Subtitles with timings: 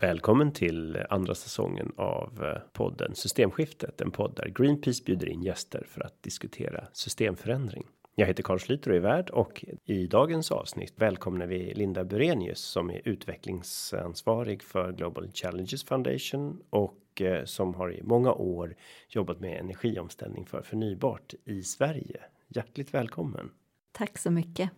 [0.00, 5.84] Välkommen till andra säsongen av eh, podden Systemskiftet, en podd där Greenpeace bjuder in gäster
[5.88, 7.86] för att diskutera systemförändring.
[8.14, 12.58] Jag heter Carl Schlyter och är värd och i dagens avsnitt välkomnar vi Linda Burenius
[12.58, 18.74] som är utvecklingsansvarig för Global Challenges Foundation och eh, som har i många år
[19.08, 22.20] jobbat med energiomställning för förnybart i Sverige.
[22.48, 23.50] Hjärtligt välkommen.
[23.92, 24.70] Tack så mycket.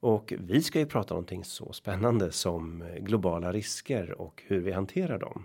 [0.00, 4.60] Och vi ska ju prata om någonting så spännande som eh, globala risker och hur
[4.60, 5.44] vi hanterar dem.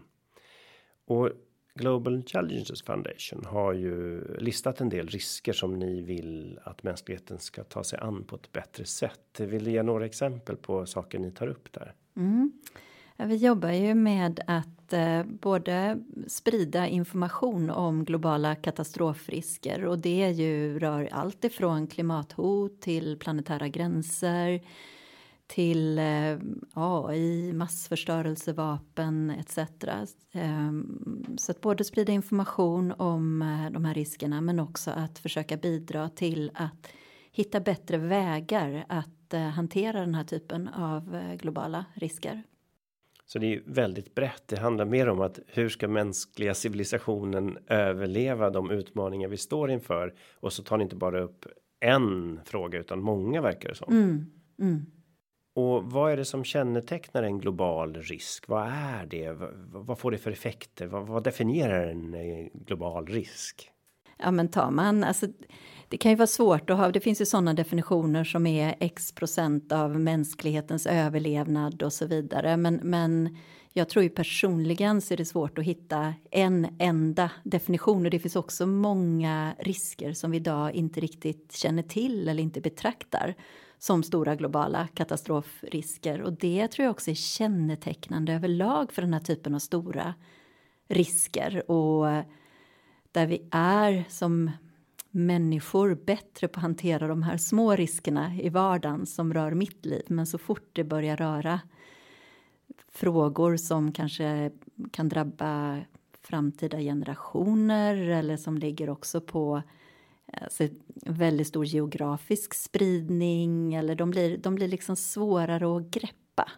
[1.05, 1.29] Och
[1.76, 7.63] Global Challenges Foundation har ju listat en del risker som ni vill att mänskligheten ska
[7.63, 9.39] ta sig an på ett bättre sätt.
[9.39, 11.93] Vill du ge några exempel på saker ni tar upp där?
[12.15, 12.51] Mm.
[13.26, 20.79] Vi jobbar ju med att eh, både sprida information om globala katastrofrisker och det ju
[20.79, 24.62] rör allt ifrån klimathot till planetära gränser
[25.48, 26.38] till eh,
[26.74, 29.57] AI, massförstörelsevapen etc.
[30.32, 35.57] Ehm, så att både sprida information om eh, de här riskerna men också att försöka
[35.57, 36.88] bidra till att
[37.32, 39.10] hitta bättre vägar att
[39.55, 42.44] hantera den här typen av globala risker.
[43.34, 44.43] Så det är väldigt brett.
[44.45, 50.13] Det handlar mer om att hur ska mänskliga civilisationen överleva de utmaningar vi står inför?
[50.39, 51.45] Och så tar ni inte bara upp
[51.79, 53.93] en fråga utan många verkar det som.
[53.93, 54.26] Mm,
[54.59, 54.85] mm.
[55.55, 58.48] Och vad är det som kännetecknar en global risk?
[58.48, 59.31] Vad är det?
[59.71, 60.87] Vad får det för effekter?
[60.87, 63.71] Vad, vad definierar en eh, global risk?
[64.17, 65.28] Ja, men tar man alltså
[65.94, 69.12] det kan ju vara svårt att ha, det finns ju sådana definitioner som är x
[69.12, 72.58] procent av mänsklighetens överlevnad och så vidare.
[72.58, 73.38] Men, men
[73.74, 78.06] jag tror ju personligen så är det svårt att hitta en enda definition.
[78.06, 82.62] Och det finns också många risker som vi idag inte riktigt känner till eller inte
[82.62, 83.35] betraktar
[83.80, 86.22] som stora globala katastrofrisker.
[86.22, 90.13] Och det tror jag också är kännetecknande överlag för den här typen av stora
[90.88, 91.72] risker.
[91.72, 92.06] Och
[93.12, 94.51] där vi är som
[95.16, 100.03] människor bättre på att hantera de här små riskerna i vardagen som rör mitt liv.
[100.07, 101.59] Men så fort det börjar röra
[102.91, 104.52] frågor som kanske
[104.91, 105.79] kan drabba
[106.22, 109.62] framtida generationer eller som ligger också på
[110.41, 116.52] alltså, väldigt stor geografisk spridning eller de blir, de blir liksom svårare att greppa.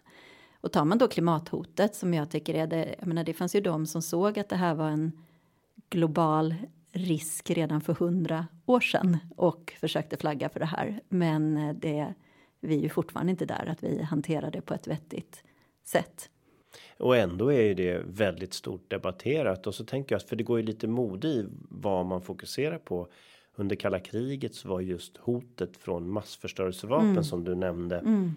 [0.62, 3.62] Och tar man då klimathotet som jag tycker är det, jag menar det fanns ju
[3.62, 5.12] de som såg att det här var en
[5.90, 6.56] global
[6.96, 11.00] risk redan för hundra år sedan och försökte flagga för det här.
[11.10, 12.14] Men eh, det,
[12.60, 15.44] vi är ju fortfarande inte där att vi hanterar det på ett vettigt
[15.84, 16.30] sätt.
[16.98, 20.44] Och ändå är ju det väldigt stort debatterat och så tänker jag att för det
[20.44, 23.08] går ju lite mode i vad man fokuserar på.
[23.56, 27.24] Under kalla kriget så var just hotet från massförstörelsevapen mm.
[27.24, 28.00] som du nämnde.
[28.00, 28.36] Mm.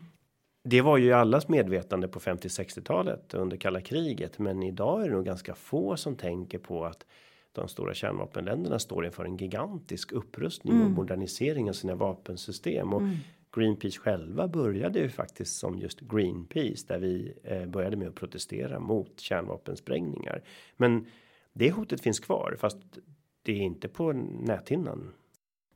[0.65, 5.15] Det var ju allas medvetande på 50 60-talet under kalla kriget, men idag är det
[5.15, 7.07] nog ganska få som tänker på att
[7.53, 10.87] de stora kärnvapenländerna står inför en gigantisk upprustning mm.
[10.87, 13.17] och modernisering av sina vapensystem och mm.
[13.57, 18.81] Greenpeace själva började ju faktiskt som just Greenpeace där vi eh, började med att protestera
[18.81, 20.43] mot kärnvapensprängningar.
[20.77, 21.07] Men
[21.53, 22.79] det hotet finns kvar fast
[23.43, 25.13] det är inte på näthinnan.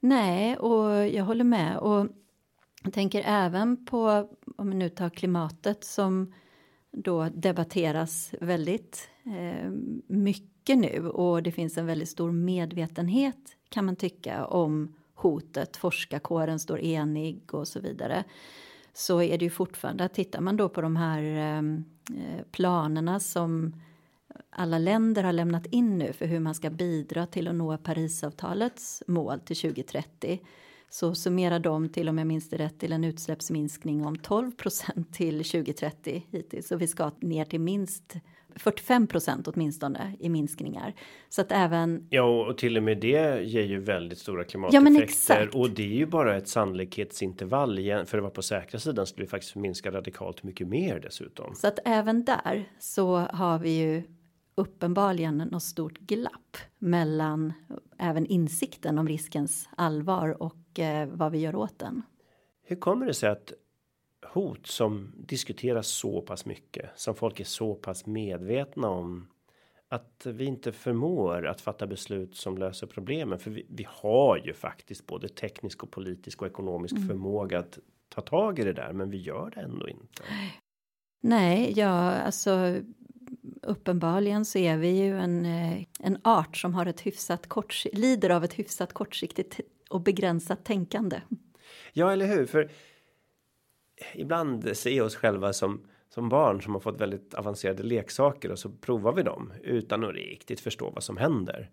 [0.00, 2.06] Nej, och jag håller med och
[2.92, 6.34] tänker även på om vi nu tar klimatet som
[6.90, 9.70] då debatteras väldigt Eh,
[10.06, 15.76] mycket nu och det finns en väldigt stor medvetenhet kan man tycka om hotet.
[15.76, 18.24] Forskarkåren står enig och så vidare.
[18.92, 21.58] Så är det ju fortfarande, tittar man då på de här eh,
[22.18, 23.74] eh, planerna som
[24.50, 29.02] alla länder har lämnat in nu för hur man ska bidra till att nå Parisavtalets
[29.06, 30.40] mål till 2030
[30.90, 35.44] så summerar de till om jag minns det rätt till en utsläppsminskning om 12% till
[35.44, 36.72] 2030 hittills.
[36.72, 38.14] och vi ska ner till minst
[38.56, 40.94] 45 procent åtminstone i minskningar.
[41.28, 42.06] Så att även.
[42.10, 45.96] Ja, och till och med det ger ju väldigt stora klimateffekter ja, och det är
[45.96, 48.06] ju bara ett sannolikhetsintervall igen.
[48.06, 51.54] För att vara på säkra sidan skulle vi faktiskt minska radikalt mycket mer dessutom.
[51.54, 54.02] Så att även där så har vi ju
[54.54, 57.52] uppenbarligen något stort glapp mellan
[57.98, 62.02] även insikten om riskens allvar och eh, vad vi gör åt den.
[62.64, 63.52] Hur kommer det sig att
[64.32, 69.28] hot som diskuteras så pass mycket som folk är så pass medvetna om
[69.88, 74.54] att vi inte förmår att fatta beslut som löser problemen för vi, vi har ju
[74.54, 77.08] faktiskt både teknisk och politisk och ekonomisk mm.
[77.08, 80.22] förmåga att ta tag i det där men vi gör det ändå inte.
[81.20, 82.76] Nej, ja, alltså
[83.62, 88.30] uppenbarligen så är vi ju en, eh, en art som har ett hyfsat kort, lider
[88.30, 91.20] av ett hyfsat kortsiktigt och begränsat tänkande.
[91.92, 92.46] Ja, eller hur?
[92.46, 92.70] För
[94.14, 95.80] ibland se oss själva som
[96.14, 100.14] som barn som har fått väldigt avancerade leksaker och så provar vi dem utan att
[100.14, 101.70] riktigt förstå vad som händer.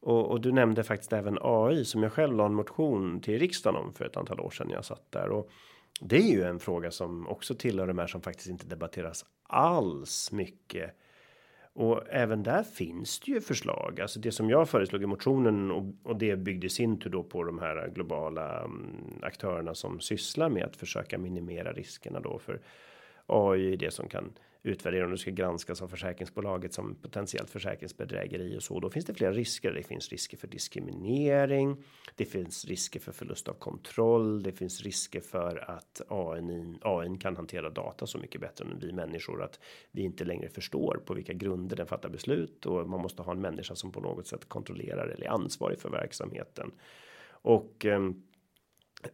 [0.00, 3.80] Och, och, du nämnde faktiskt även AI som jag själv la en motion till riksdagen
[3.80, 5.50] om för ett antal år sedan jag satt där och
[6.00, 10.32] det är ju en fråga som också tillhör de här som faktiskt inte debatteras alls
[10.32, 10.96] mycket.
[11.74, 15.84] Och även där finns det ju förslag, alltså det som jag föreslog i motionen och,
[16.02, 20.64] och det byggde sin tur då på de här globala um, aktörerna som sysslar med
[20.64, 22.60] att försöka minimera riskerna då för
[23.26, 24.32] AI är det som kan
[24.62, 28.80] utvärdera om du ska granskas av försäkringsbolaget som potentiellt försäkringsbedrägeri och så.
[28.80, 29.72] Då finns det flera risker.
[29.72, 31.84] Det finns risker för diskriminering.
[32.16, 34.42] Det finns risker för förlust av kontroll.
[34.42, 38.92] Det finns risker för att AI, AI kan hantera data så mycket bättre än vi
[38.92, 39.60] människor att
[39.90, 43.40] vi inte längre förstår på vilka grunder den fattar beslut och man måste ha en
[43.40, 46.70] människa som på något sätt kontrollerar eller är ansvarig för verksamheten.
[47.30, 48.22] Och ehm,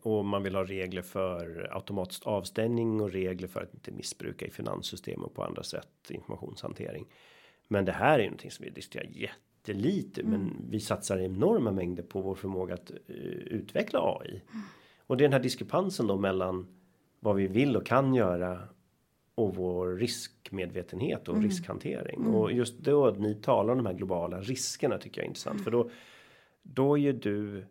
[0.03, 4.51] och man vill ha regler för automatisk avstängning och regler för att inte missbruka i
[4.51, 7.07] finanssystem och på andra sätt informationshantering.
[7.69, 10.33] Men det här är någonting som vi diskuterar jättelite, mm.
[10.33, 14.31] men vi satsar enorma mängder på vår förmåga att uh, utveckla AI.
[14.31, 14.65] Mm.
[15.07, 16.67] Och det är den här diskrepansen då mellan
[17.21, 18.69] vad vi vill och kan göra
[19.35, 21.49] och vår riskmedvetenhet och mm.
[21.49, 22.21] riskhantering.
[22.21, 22.35] Mm.
[22.35, 25.71] Och just då ni talar om de här globala riskerna tycker jag är intressant för
[25.71, 25.91] då
[26.63, 27.67] då är du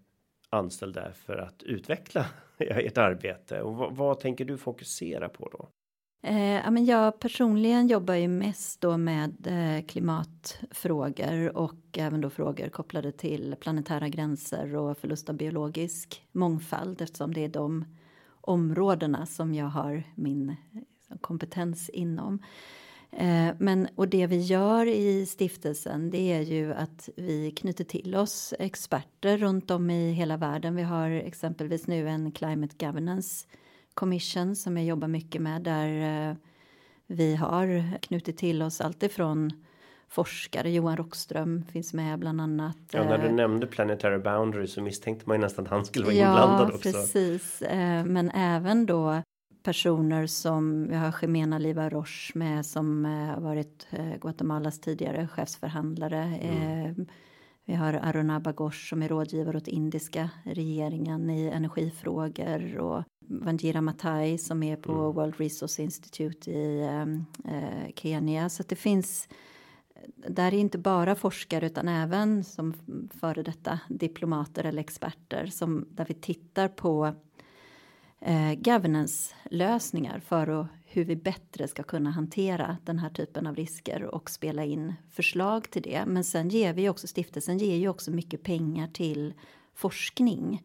[0.50, 2.26] anställd där för att utveckla
[2.58, 5.70] ert arbete och vad, vad tänker du fokusera på då?
[6.24, 12.70] Eh, men jag personligen jobbar ju mest då med eh, klimatfrågor och även då frågor
[12.70, 17.86] kopplade till planetära gränser och förlust av biologisk mångfald eftersom det är de
[18.42, 22.40] områdena som jag har min eh, kompetens inom.
[23.12, 28.16] Eh, men, och det vi gör i stiftelsen det är ju att vi knyter till
[28.16, 30.76] oss experter runt om i hela världen.
[30.76, 33.48] Vi har exempelvis nu en Climate Governance
[33.94, 36.36] Commission som jag jobbar mycket med där eh,
[37.08, 39.52] vi har knutit till oss allt ifrån
[40.10, 40.72] forskare.
[40.72, 42.78] Johan Rockström finns med bland annat.
[42.92, 46.06] Ja, när du eh, nämnde Planetary Boundary så misstänkte man ju nästan att han skulle
[46.06, 46.90] vara ja, inblandad också.
[46.90, 47.64] Ja, precis.
[48.06, 49.22] Men även då
[49.68, 55.28] personer som vi har Jimena Liva Roche med som eh, har varit eh, Guatemalas tidigare
[55.28, 56.24] chefsförhandlare.
[56.42, 56.86] Mm.
[56.86, 57.06] Eh,
[57.66, 64.38] vi har Aruna Bagosh som är rådgivare åt indiska regeringen i energifrågor och Vanjira Matai
[64.38, 65.12] som är på mm.
[65.12, 66.82] World Resource Institute i
[67.46, 68.50] eh, Kenya.
[68.50, 69.28] Så det finns
[70.16, 72.74] där är inte bara forskare utan även som
[73.20, 77.14] före detta diplomater eller experter som där vi tittar på
[78.22, 84.04] eh, governance-lösningar för att, hur vi bättre ska kunna hantera den här typen av risker
[84.04, 86.04] och spela in förslag till det.
[86.08, 89.34] Men sen ger vi också, stiftelsen ger ju också mycket pengar till
[89.74, 90.64] forskning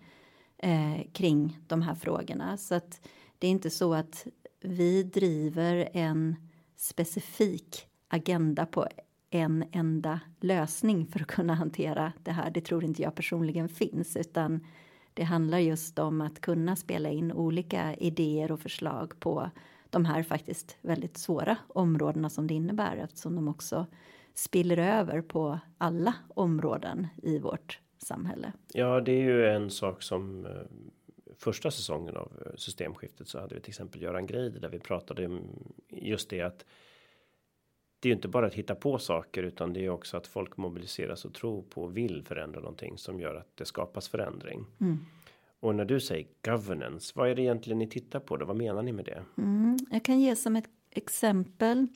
[0.59, 2.57] eh, kring de här frågorna.
[2.57, 3.01] Så att
[3.39, 4.27] det är inte så att
[4.61, 6.37] vi driver en
[6.77, 8.89] specifik agenda på
[9.31, 12.51] en enda lösning för att kunna hantera det här.
[12.51, 14.67] Det tror inte jag personligen finns utan
[15.15, 19.51] det handlar just om att kunna spela in olika idéer och förslag på
[19.91, 23.87] de här faktiskt väldigt svåra områdena som det innebär eftersom de också
[24.35, 28.53] spiller över på alla områden i vårt samhälle.
[28.73, 30.53] Ja, det är ju en sak som eh,
[31.39, 35.27] första säsongen av eh, systemskiftet så hade vi till exempel Göran Greider där vi pratade
[35.27, 35.41] om
[35.89, 36.65] just det att
[38.03, 40.57] det är ju inte bara att hitta på saker utan det är också att folk
[40.57, 44.67] mobiliseras och tror på och vill förändra någonting som gör att det skapas förändring.
[44.81, 44.99] Mm.
[45.61, 48.47] Och när du säger governance, vad är det egentligen ni tittar på då?
[48.47, 49.23] Vad menar ni med det?
[49.39, 51.87] Mm, jag kan ge som ett exempel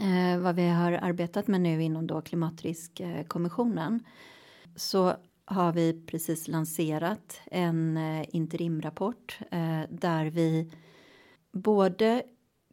[0.00, 4.00] eh, vad vi har arbetat med nu inom då klimatriskkommissionen.
[4.76, 5.12] Så
[5.44, 10.72] har vi precis lanserat en eh, interimrapport eh, där vi
[11.52, 12.22] både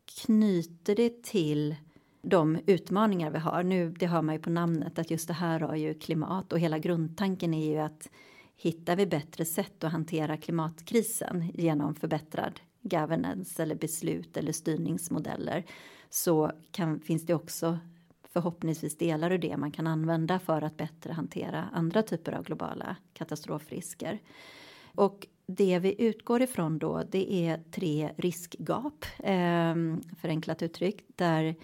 [0.06, 1.76] knyter det till
[2.24, 3.64] de utmaningar vi har.
[3.64, 6.60] Nu, det hör man ju på namnet att just det här har ju klimat och
[6.60, 8.10] hela grundtanken är ju att
[8.56, 15.64] hittar vi bättre sätt att hantera klimatkrisen genom förbättrad governance eller beslut eller styrningsmodeller
[16.10, 17.80] så kan, finns det också
[18.24, 22.96] förhoppningsvis delar ur det man kan använda för att bättre hantera andra typer av globala
[23.14, 24.20] katastrofrisker.
[24.96, 29.76] Och det vi utgår ifrån då det är tre riskgap, eh,
[30.22, 31.56] förenklat uttryckt, där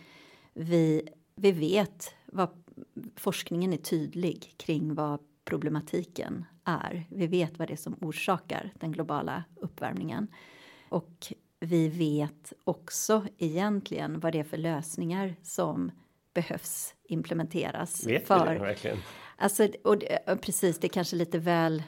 [0.54, 2.50] vi, vi vet vad
[3.16, 7.08] forskningen är tydlig kring vad problematiken är.
[7.10, 10.28] Vi vet vad det är som orsakar den globala uppvärmningen.
[10.90, 15.92] Och vi vet också egentligen vad det är för lösningar som
[16.34, 18.08] behövs implementeras.
[18.08, 18.98] Vet för, det verkligen?
[19.38, 21.84] Alltså, och det, precis, det är kanske lite väl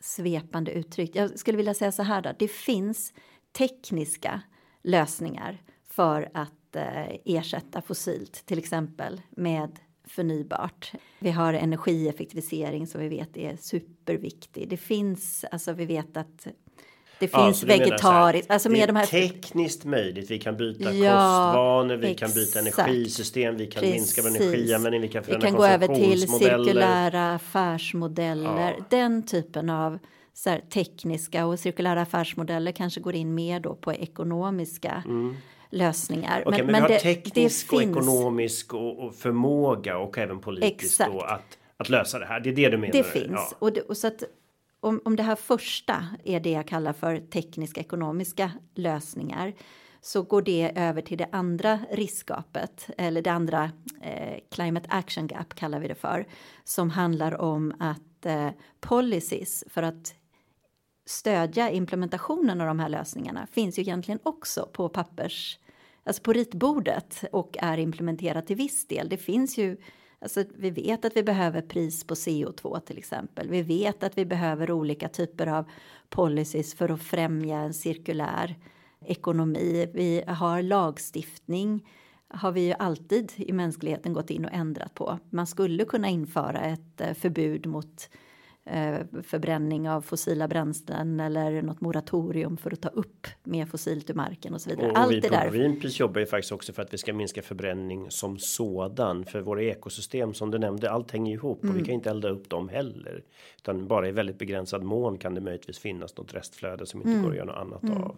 [0.00, 1.16] svepande uttryck.
[1.16, 3.12] Jag skulle vilja säga så här då, det finns
[3.52, 4.42] tekniska
[4.82, 10.92] lösningar för att att eh, ersätta fossilt, till exempel med förnybart.
[11.18, 14.68] Vi har energieffektivisering som vi vet är superviktig.
[14.68, 16.46] Det finns, alltså vi vet att
[17.18, 18.50] det finns ja, vegetariskt.
[18.50, 19.06] Alltså med de här...
[19.06, 20.30] tekniskt möjligt.
[20.30, 22.34] Vi kan byta ja, kostvanor, vi exakt.
[22.34, 23.94] kan byta energisystem, vi kan Precis.
[23.94, 28.74] minska energianvändning, vi kan Vi kan gå över till cirkulära affärsmodeller.
[28.78, 28.84] Ja.
[28.90, 29.98] Den typen av
[30.34, 35.36] så här, tekniska och cirkulära affärsmodeller kanske går in mer då på ekonomiska mm.
[35.70, 36.48] Lösningar.
[36.48, 37.96] Okay, men, men, vi har det, teknisk det och finns...
[37.96, 42.40] ekonomisk och, och, förmåga och även politiskt att, att lösa det här.
[42.40, 42.92] Det är det du menar?
[42.92, 43.30] Det finns.
[43.30, 43.56] Ja.
[43.58, 44.24] Och, det, och så att
[44.80, 49.52] om, om det här första är det jag kallar för tekniska ekonomiska lösningar
[50.00, 53.70] så går det över till det andra riskgapet eller det andra
[54.02, 56.26] eh, climate action gap kallar vi det för
[56.64, 58.48] som handlar om att eh,
[58.80, 60.14] policies för att
[61.10, 65.58] stödja implementationen av de här lösningarna finns ju egentligen också på pappers,
[66.04, 69.08] alltså på ritbordet och är implementerat till viss del.
[69.08, 69.76] Det finns ju
[70.22, 73.50] Alltså, vi vet att vi behöver pris på CO2 till exempel.
[73.50, 75.64] Vi vet att vi behöver olika typer av
[76.08, 78.56] policies för att främja en cirkulär
[79.00, 79.90] ekonomi.
[79.94, 81.86] Vi har lagstiftning
[82.28, 85.18] har vi ju alltid i mänskligheten gått in och ändrat på.
[85.30, 88.10] Man skulle kunna införa ett eh, förbud mot
[89.22, 94.54] förbränning av fossila bränslen eller något moratorium för att ta upp mer fossilt ur marken
[94.54, 94.90] och så vidare.
[94.90, 95.50] Och Allt vi det där.
[95.50, 99.62] Greenpeace jobbar ju faktiskt också för att vi ska minska förbränning som sådan för våra
[99.62, 100.90] ekosystem som du nämnde.
[100.90, 101.70] Allt hänger ihop mm.
[101.70, 101.86] och vi mm.
[101.86, 103.24] kan inte elda upp dem heller
[103.56, 107.22] utan bara i väldigt begränsad mån kan det möjligtvis finnas något restflöde som inte mm.
[107.22, 107.96] går att göra något annat mm.
[107.96, 108.16] av.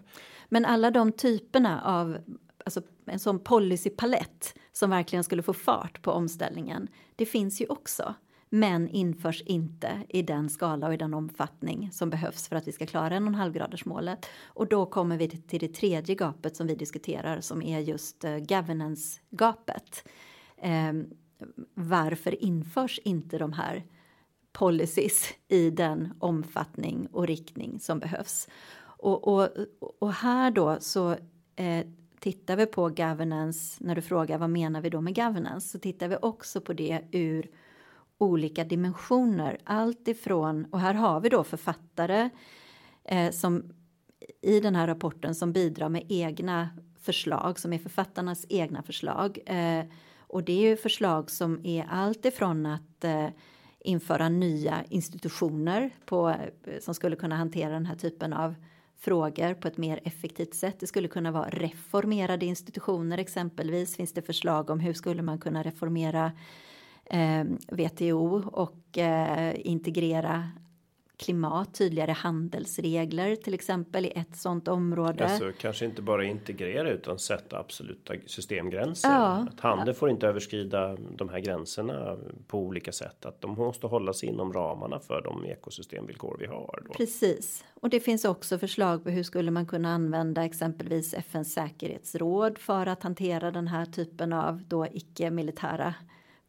[0.49, 2.17] Men alla de typerna av
[2.65, 6.89] alltså en sån policypalett som verkligen skulle få fart på omställningen.
[7.17, 8.15] Det finns ju också
[8.55, 12.73] men införs inte i den skala och i den omfattning som behövs för att vi
[12.73, 17.63] ska klara 1,5 Och då kommer vi till det tredje gapet som vi diskuterar som
[17.63, 20.09] är just eh, governance-gapet.
[20.57, 20.93] Eh,
[21.75, 23.85] varför införs inte de här
[24.53, 28.49] policies i den omfattning och riktning som behövs?
[28.81, 29.49] Och, och,
[29.99, 31.11] och här då så
[31.57, 31.87] eh,
[32.21, 36.09] tittar vi på governance, när du frågar vad menar vi då med governance, så tittar
[36.09, 37.51] vi också på det ur
[38.23, 39.59] olika dimensioner.
[39.65, 42.31] Allt ifrån, och här har vi då författare
[43.05, 43.63] eh, som
[44.43, 46.69] i den här rapporten som bidrar med egna
[47.01, 49.39] förslag som är författarnas egna förslag.
[49.47, 49.85] Eh,
[50.19, 53.27] och det är ju förslag som är allt ifrån att eh,
[53.81, 58.55] införa nya institutioner på, eh, som skulle kunna hantera den här typen av
[58.99, 60.81] frågor på ett mer effektivt sätt.
[60.81, 63.97] Det skulle kunna vara reformerade institutioner exempelvis.
[63.97, 66.33] Finns det förslag om hur skulle man kunna reformera
[67.13, 70.51] eh, WTO och eh, integrera
[71.23, 75.25] klimat, tydligare handelsregler till exempel i ett sådant område.
[75.25, 79.09] Alltså, kanske inte bara integrera utan sätta absoluta systemgränser.
[79.09, 79.47] Ja.
[79.53, 82.17] Att handel får inte överskrida de här gränserna
[82.47, 83.27] på olika sätt.
[83.27, 86.83] Att de måste hålla sig inom ramarna för de ekosystemvillkor vi har.
[86.87, 86.93] Då.
[86.93, 87.65] Precis.
[87.75, 92.87] Och det finns också förslag på hur skulle man kunna använda exempelvis FNs säkerhetsråd för
[92.87, 95.95] att hantera den här typen av då icke militära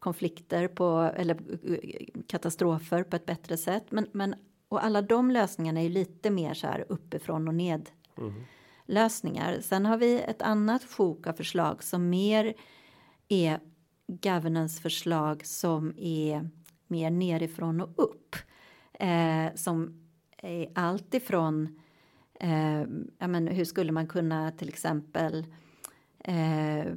[0.04, 3.84] konflikter på, eller eh, katastrofer på ett bättre sätt.
[3.90, 4.34] Men, men,
[4.68, 8.32] och alla de lösningarna är ju lite mer så här uppifrån och ned mm.
[8.86, 9.60] lösningar.
[9.60, 12.54] Sen har vi ett annat sjok av förslag som mer
[13.28, 13.60] är
[14.06, 16.50] governance förslag som är
[16.86, 18.36] mer nerifrån och upp.
[18.92, 20.06] Eh, som
[20.38, 21.80] är allt ifrån
[22.40, 22.80] eh,
[23.18, 25.46] ja, men hur skulle man kunna till exempel
[26.24, 26.92] eh,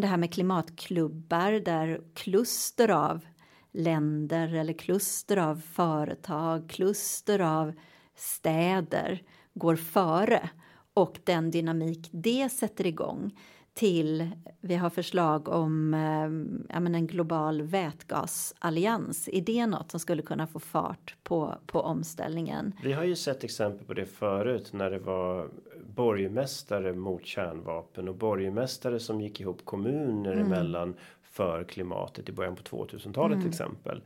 [0.00, 3.26] det här med klimatklubbar där kluster av
[3.72, 7.72] länder eller kluster av företag, kluster av
[8.16, 9.22] städer
[9.54, 10.50] går före
[10.94, 13.38] och den dynamik det sätter igång
[13.74, 19.28] till vi har förslag om eh, en global vätgasallians.
[19.32, 22.72] Är det något som skulle kunna få fart på, på omställningen?
[22.82, 25.48] Vi har ju sett exempel på det förut när det var
[25.94, 30.46] borgmästare mot kärnvapen och borgmästare som gick ihop kommuner mm.
[30.46, 33.40] emellan för klimatet i början på 2000-talet mm.
[33.40, 34.02] till exempel.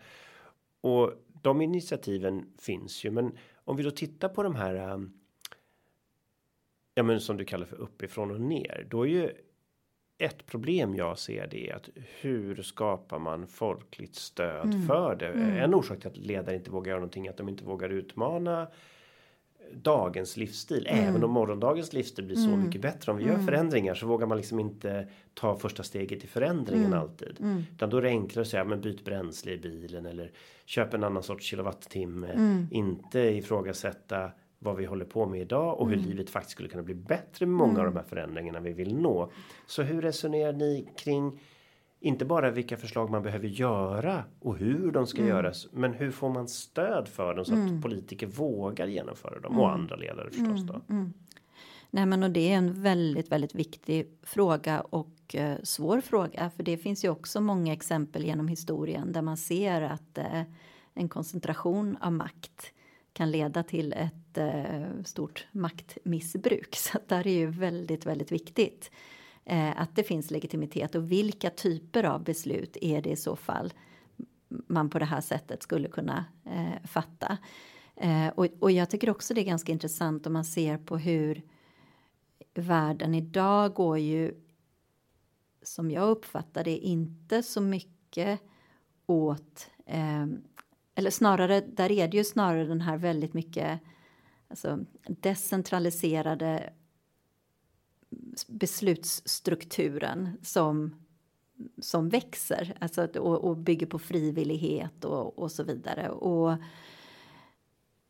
[0.80, 4.92] Och de initiativen finns ju, men om vi då tittar på de här.
[4.92, 5.12] Um,
[6.94, 9.32] ja, men som du kallar för uppifrån och ner, då är ju
[10.18, 11.88] ett problem jag ser det är att
[12.20, 14.86] hur skapar man folkligt stöd mm.
[14.86, 15.28] för det?
[15.28, 15.56] Mm.
[15.56, 18.68] En orsak till att ledare inte vågar göra någonting är att de inte vågar utmana
[19.72, 20.86] dagens livsstil.
[20.86, 21.08] Mm.
[21.08, 22.64] Även om morgondagens livsstil blir så mm.
[22.64, 23.46] mycket bättre om vi gör mm.
[23.46, 26.98] förändringar så vågar man liksom inte ta första steget i förändringen mm.
[26.98, 27.36] alltid.
[27.40, 27.62] Mm.
[27.74, 30.32] Utan då är det enklare att säga men byt bränsle i bilen eller
[30.64, 32.66] köp en annan sorts kilowattimme.
[32.70, 36.08] Inte ifrågasätta vad vi håller på med idag och hur Mm.
[36.08, 39.30] livet faktiskt skulle kunna bli bättre med många av de här förändringarna vi vill nå.
[39.66, 41.40] Så hur resonerar ni kring
[42.00, 46.28] inte bara vilka förslag man behöver göra och hur de ska göras, men hur får
[46.30, 50.80] man stöd för dem så att politiker vågar genomföra dem och andra ledare förstås då.
[51.90, 56.62] Nej, men och det är en väldigt, väldigt viktig fråga och eh, svår fråga, för
[56.62, 60.42] det finns ju också många exempel genom historien där man ser att eh,
[60.94, 62.72] en koncentration av makt
[63.16, 66.76] kan leda till ett eh, stort maktmissbruk.
[66.76, 68.90] Så att där är ju väldigt, väldigt viktigt
[69.44, 73.72] eh, att det finns legitimitet och vilka typer av beslut är det i så fall
[74.48, 77.38] man på det här sättet skulle kunna eh, fatta.
[77.96, 81.42] Eh, och, och jag tycker också det är ganska intressant om man ser på hur
[82.54, 84.34] världen idag går ju
[85.62, 88.40] som jag uppfattar det inte så mycket
[89.06, 90.26] åt eh,
[90.96, 93.80] eller snarare där är det ju snarare den här väldigt mycket
[94.48, 96.72] alltså, decentraliserade
[98.48, 100.94] beslutsstrukturen som
[101.78, 106.10] som växer alltså, och, och bygger på frivillighet och, och så vidare.
[106.10, 106.56] Och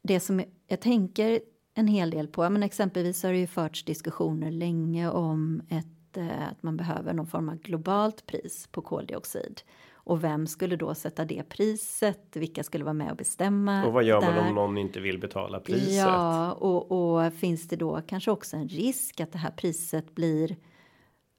[0.02, 1.40] det som jag tänker
[1.74, 6.48] en hel del på, men exempelvis har det ju förts diskussioner länge om ett, eh,
[6.48, 9.60] att man behöver någon form av globalt pris på koldioxid.
[10.06, 12.20] Och vem skulle då sätta det priset?
[12.32, 13.86] Vilka skulle vara med och bestämma?
[13.86, 14.48] Och vad gör man där?
[14.48, 15.94] om någon inte vill betala priset?
[15.94, 20.56] Ja, och, och finns det då kanske också en risk att det här priset blir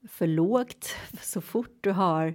[0.09, 2.33] för lågt så fort du har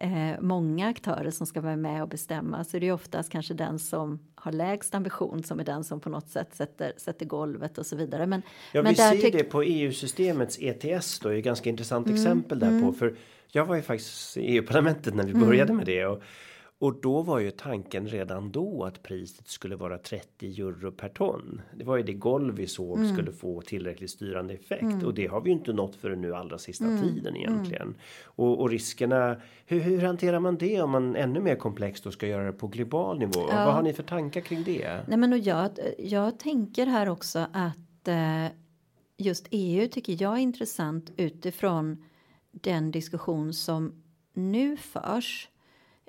[0.00, 3.54] eh, många aktörer som ska vara med och bestämma så är det ju oftast kanske
[3.54, 7.78] den som har lägst ambition som är den som på något sätt sätter, sätter golvet
[7.78, 8.26] och så vidare.
[8.26, 12.20] Men, Ja, men vi ser det på EU-systemets ETS då, är ett ganska intressant Mm,
[12.20, 12.92] exempel där på.
[12.92, 13.16] För
[13.54, 15.46] jag var ju faktiskt i EU-parlamentet när vi Mm.
[15.46, 16.22] började med det och
[16.78, 21.60] och då var ju tanken redan då att priset skulle vara 30 euro per ton.
[21.76, 23.12] Det var ju det golv vi såg Mm.
[23.12, 26.58] skulle få tillräckligt styrande effekt och det har vi ju inte nått för nu allra
[26.58, 27.02] sista Mm.
[27.02, 27.94] tiden egentligen.
[28.24, 29.36] Och, och riskerna.
[29.66, 32.66] Hur, hur hanterar man det om man ännu mer komplext och ska göra det på
[32.66, 33.40] global nivå?
[33.46, 35.00] Vad har ni för tankar kring det?
[35.08, 38.46] Nej, men och jag, jag tänker här också att eh,
[39.16, 42.04] just EU tycker jag är intressant utifrån
[42.54, 45.48] den diskussion som nu förs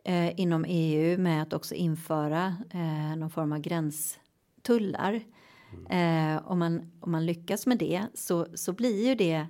[0.03, 5.21] eh, inom EU med att också införa eh, någon form av gränstullar.
[5.89, 9.47] Eh, om, man, om man lyckas med det så, så blir ju det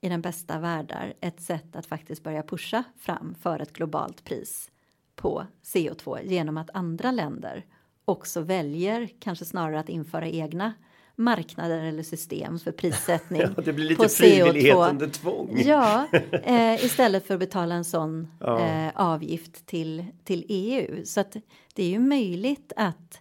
[0.00, 4.70] i den bästa världar ett sätt att faktiskt börja pusha fram för ett globalt pris
[5.16, 7.66] på CO2 genom att andra länder
[8.04, 10.72] också väljer kanske snarare att införa egna
[11.16, 14.90] marknader eller system för prissättning Ja, det blir på lite frivillighet CO2.
[14.90, 15.60] under tvång.
[15.64, 18.60] Ja, eh, istället för att betala en sån Ja.
[18.60, 21.04] eh, avgift till, till EU.
[21.04, 21.36] Så att
[21.74, 23.20] det är ju möjligt att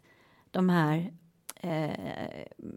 [0.52, 1.12] de här
[1.62, 1.90] eh,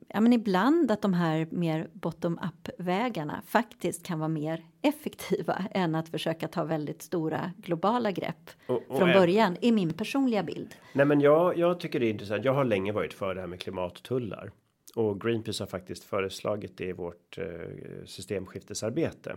[0.09, 5.94] ja, men ibland att de här mer bottom-up vägarna faktiskt kan vara mer effektiva än
[5.94, 10.74] att försöka ta väldigt stora globala grepp Och- och från början, i min personliga bild.
[10.92, 12.44] Nej, men jag, jag tycker det är intressant.
[12.44, 14.50] Jag har länge varit för det här med klimattullar
[14.96, 19.37] och Greenpeace har faktiskt föreslagit det i vårt eh, systemskiftesarbete.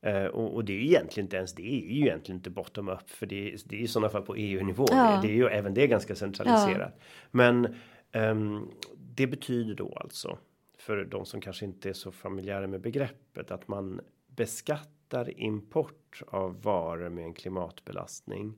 [0.00, 1.52] Eh, och, och det är ju egentligen inte ens.
[1.54, 4.22] Det är ju egentligen inte bottom up för det, är- det är i sådana fall
[4.22, 4.86] på EU-nivå.
[4.90, 5.18] Ja.
[5.22, 7.74] Det, är ju även det ganska centraliserat, men
[8.12, 10.38] ehm, det betyder då alltså
[10.78, 16.62] för de som kanske inte är så familjära med begreppet att man beskattar import av
[16.62, 18.54] varor med en klimatbelastning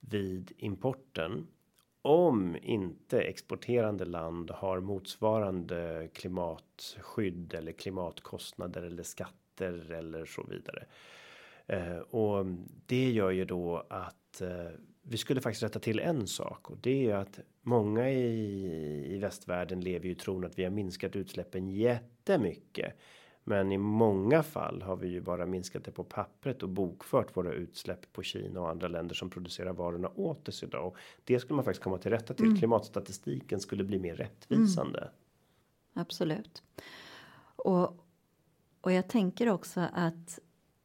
[0.00, 1.46] vid importen
[2.02, 10.84] om inte exporterande land har motsvarande klimatskydd eller klimatkostnader eller skatter eller så vidare.
[11.66, 12.46] Eh, och
[12.86, 14.70] det gör ju då att eh,
[15.02, 19.80] vi skulle faktiskt rätta till en sak och det är att många i, i västvärlden
[19.80, 22.94] lever ju i tron att vi har minskat utsläppen jättemycket.
[23.44, 27.52] Men i många fall har vi ju bara minskat det på pappret och bokfört våra
[27.52, 30.86] utsläpp på Kina och andra länder som producerar varorna åt oss idag.
[30.86, 32.58] Och det skulle man faktiskt komma till rätta till.
[32.58, 35.10] Klimatstatistiken skulle bli mer rättvisande.
[35.94, 36.62] Absolut.
[37.56, 38.06] Och,
[38.80, 40.38] och jag tänker också att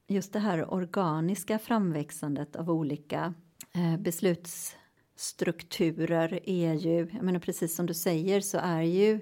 [0.07, 3.33] just det här organiska framväxandet av olika
[3.73, 9.21] eh, beslutsstrukturer är ju, jag menar precis som du säger så är ju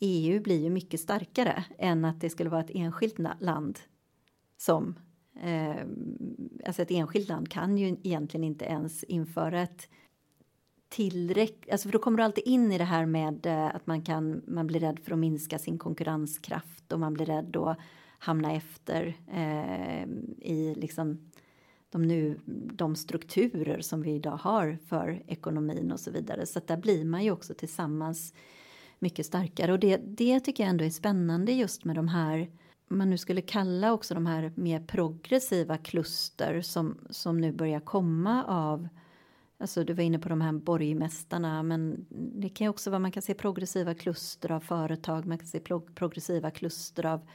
[0.00, 3.78] EU blir ju mycket starkare än att det skulle vara ett enskilt land
[4.56, 4.98] som
[5.42, 5.86] eh,
[6.66, 9.88] alltså ett enskilt land kan ju egentligen inte ens införa ett
[10.88, 14.02] tillräckligt, alltså för då kommer du alltid in i det här med eh, att man
[14.02, 17.78] kan, man blir rädd för att minska sin konkurrenskraft och man blir rädd att
[18.18, 20.04] hamna efter eh,
[20.38, 21.30] i liksom
[21.90, 22.38] de nu,
[22.72, 26.46] de strukturer som vi idag har för ekonomin och så vidare.
[26.46, 28.34] Så att där blir man ju också tillsammans
[29.04, 29.72] mycket starkare.
[29.72, 32.50] Och det, det tycker jag ändå är spännande just med de här
[32.88, 38.44] man nu skulle kalla också de här mer progressiva kluster som, som nu börjar komma
[38.44, 38.88] av
[39.58, 43.10] Alltså du var inne på de här borgmästarna men det kan ju också vara man
[43.12, 45.60] kan se progressiva kluster av företag, man kan se
[45.94, 47.28] progressiva kluster av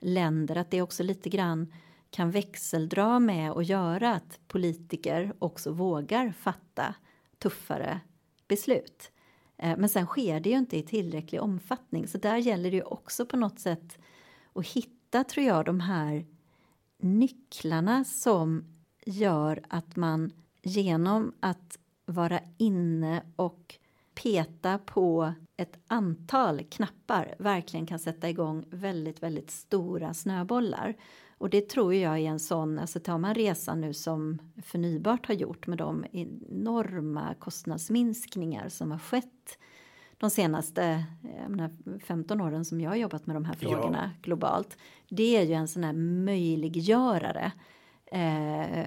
[0.00, 1.72] länder, att det också lite grann
[2.10, 6.94] kan växeldra med och göra att politiker också vågar fatta
[7.38, 8.00] tuffare
[8.48, 9.12] beslut.
[9.62, 12.82] Eh, men sen sker det ju inte i tillräcklig omfattning så där gäller det ju
[12.82, 13.98] också på något sätt
[14.52, 16.26] att hitta, tror jag, de här
[16.98, 18.64] nycklarna som
[19.04, 23.74] gör att man genom att vara inne och
[24.14, 30.94] peta på ett antal knappar verkligen kan sätta igång väldigt, väldigt stora snöbollar.
[31.42, 35.34] Och det tror jag är en sån, alltså tar man resan nu som förnybart har
[35.34, 39.58] gjort med de enorma kostnadsminskningar som har skett
[40.18, 41.04] de senaste
[41.48, 44.20] menar, 15 åren som jag har jobbat med de här frågorna ja.
[44.22, 44.76] globalt.
[45.08, 47.52] Det är ju en sån här möjliggörare
[48.06, 48.86] eh,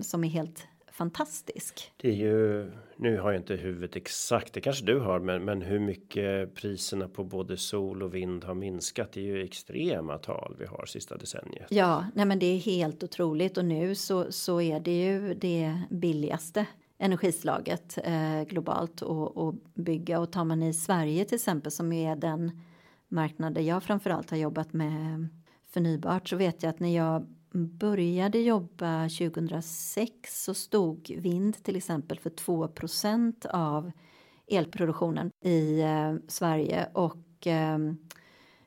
[0.00, 1.92] som är helt fantastisk.
[1.96, 5.62] Det är ju, nu har jag inte huvudet exakt, det kanske du har, men, men
[5.62, 9.12] hur mycket priserna på både sol och vind har minskat.
[9.12, 11.66] Det är ju extrema tal vi har sista decenniet.
[11.70, 15.82] Ja, nej men det är helt otroligt och nu så, så är det ju det
[15.90, 16.66] billigaste
[16.98, 22.60] energislaget eh, globalt att bygga och tar man i Sverige till exempel som är den
[23.08, 25.28] marknad där jag framförallt har jobbat med
[25.70, 32.18] förnybart så vet jag att när jag började jobba 2006 så stod vind till exempel
[32.18, 33.92] för 2% av
[34.46, 37.78] elproduktionen i eh, Sverige och eh,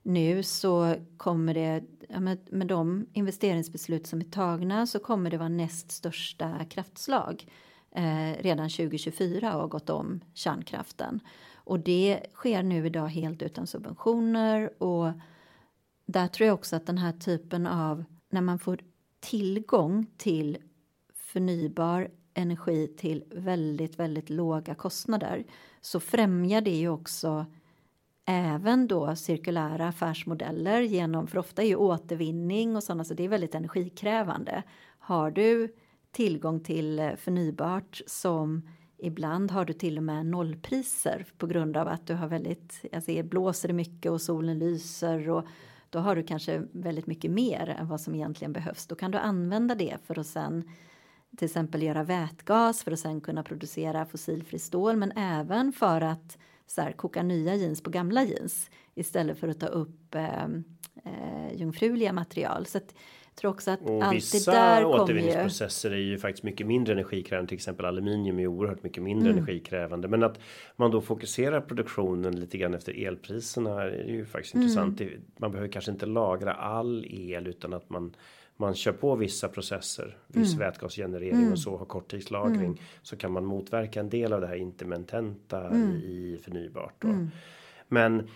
[0.03, 5.37] nu så kommer det ja, med, med de investeringsbeslut som är tagna så kommer det
[5.37, 7.47] vara näst största kraftslag
[7.95, 11.19] eh, redan 2024 och har gått om kärnkraften.
[11.55, 15.11] Och det sker nu idag helt utan subventioner och
[16.05, 18.79] där tror jag också att den här typen av när man får
[19.19, 20.57] tillgång till
[21.15, 25.43] förnybar energi till väldigt, väldigt låga kostnader
[25.81, 27.45] så främjar det ju också
[28.25, 33.29] även då cirkulära affärsmodeller genom, för ofta är ju återvinning och sådana, så det är
[33.29, 34.63] väldigt energikrävande.
[34.99, 35.75] Har du
[36.11, 41.87] tillgång till eh, förnybart som ibland har du till och med nollpriser på grund av
[41.87, 45.45] att du har väldigt, alltså blåser det mycket och solen lyser och
[45.93, 48.87] då har du kanske väldigt mycket mer än vad som egentligen behövs.
[48.87, 50.69] Då kan du använda det för att sen
[51.37, 56.37] till exempel göra vätgas för att sen kunna producera fossilfri stål men även för att
[56.67, 60.43] så här, koka nya jeans på gamla jeans istället för att ta upp eh,
[61.05, 62.65] eh, jungfruliga material.
[62.65, 62.95] Så att,
[63.35, 65.95] tror också att och allt vissa det där återvinningsprocesser ju...
[65.95, 67.49] är ju faktiskt mycket mindre energikrävande.
[67.49, 69.37] Till exempel aluminium är oerhört mycket mindre mm.
[69.37, 70.07] energikrävande.
[70.07, 70.39] Men att
[70.75, 74.67] man då fokuserar produktionen lite grann efter elpriserna är ju faktiskt mm.
[74.67, 75.01] intressant.
[75.37, 78.15] Man behöver kanske inte lagra all el utan att man
[78.57, 80.59] man kör på vissa processer, viss mm.
[80.59, 81.51] vätgasgenerering mm.
[81.51, 82.77] och så har korttidslagring mm.
[83.01, 85.91] så kan man motverka en del av det här intermittenta mm.
[85.91, 86.93] i, förnybart.
[86.99, 87.07] Då.
[87.07, 87.29] Mm.
[87.87, 88.29] Men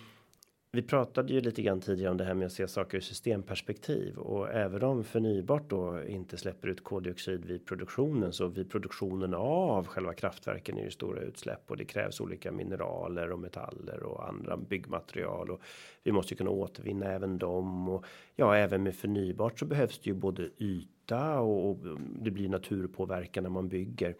[0.72, 4.18] vi pratade ju lite grann tidigare om det här med att se saker ur systemperspektiv.
[4.18, 9.86] Och även om förnybart då inte släpper ut koldioxid vid produktionen så vid produktionen av
[9.86, 11.70] själva kraftverken är ju stora utsläpp.
[11.70, 15.50] Och det krävs olika mineraler och metaller och andra byggmaterial.
[15.50, 15.60] Och
[16.08, 18.04] vi måste kunna återvinna även dem och
[18.36, 21.78] ja, även med förnybart så behövs det ju både yta och, och
[22.20, 24.14] det blir naturpåverkan när man bygger.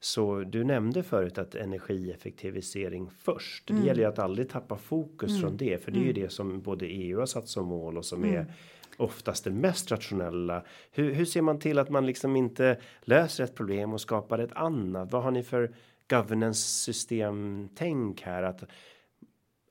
[0.00, 3.70] Så du nämnde förut att energieffektivisering först.
[3.70, 3.82] Mm.
[3.82, 5.42] Det gäller ju att aldrig tappa fokus mm.
[5.42, 6.22] från det, för det är ju mm.
[6.22, 8.52] det som både EU har satt som mål och som är mm.
[8.96, 10.64] oftast det mest rationella.
[10.92, 14.52] Hur, hur ser man till att man liksom inte löser ett problem och skapar ett
[14.52, 15.12] annat?
[15.12, 15.74] Vad har ni för
[16.10, 18.64] governance system tänk här att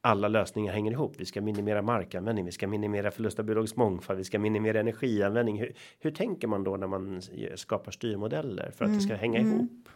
[0.01, 1.13] alla lösningar hänger ihop.
[1.17, 5.59] Vi ska minimera markanvändning, vi ska minimera förlust av biologisk mångfald, vi ska minimera energianvändning.
[5.59, 7.21] Hur, hur tänker man då när man
[7.55, 9.19] skapar styrmodeller för att det ska mm.
[9.19, 9.89] hänga ihop?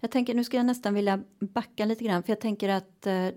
[0.00, 3.28] Jag tänker, nu ska jag nästan vilja backa lite grann, för jag tänker att eh,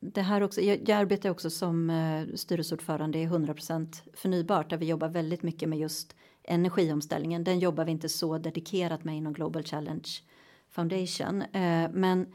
[0.00, 4.86] det här också, jag, jag arbetar också som eh, styrelseordförande i 100% förnybart, där vi
[4.86, 7.44] jobbar väldigt mycket med just energiomställningen.
[7.44, 10.08] Den jobbar vi inte så dedikerat med inom Global Challenge
[10.70, 12.26] Foundation, eh, men,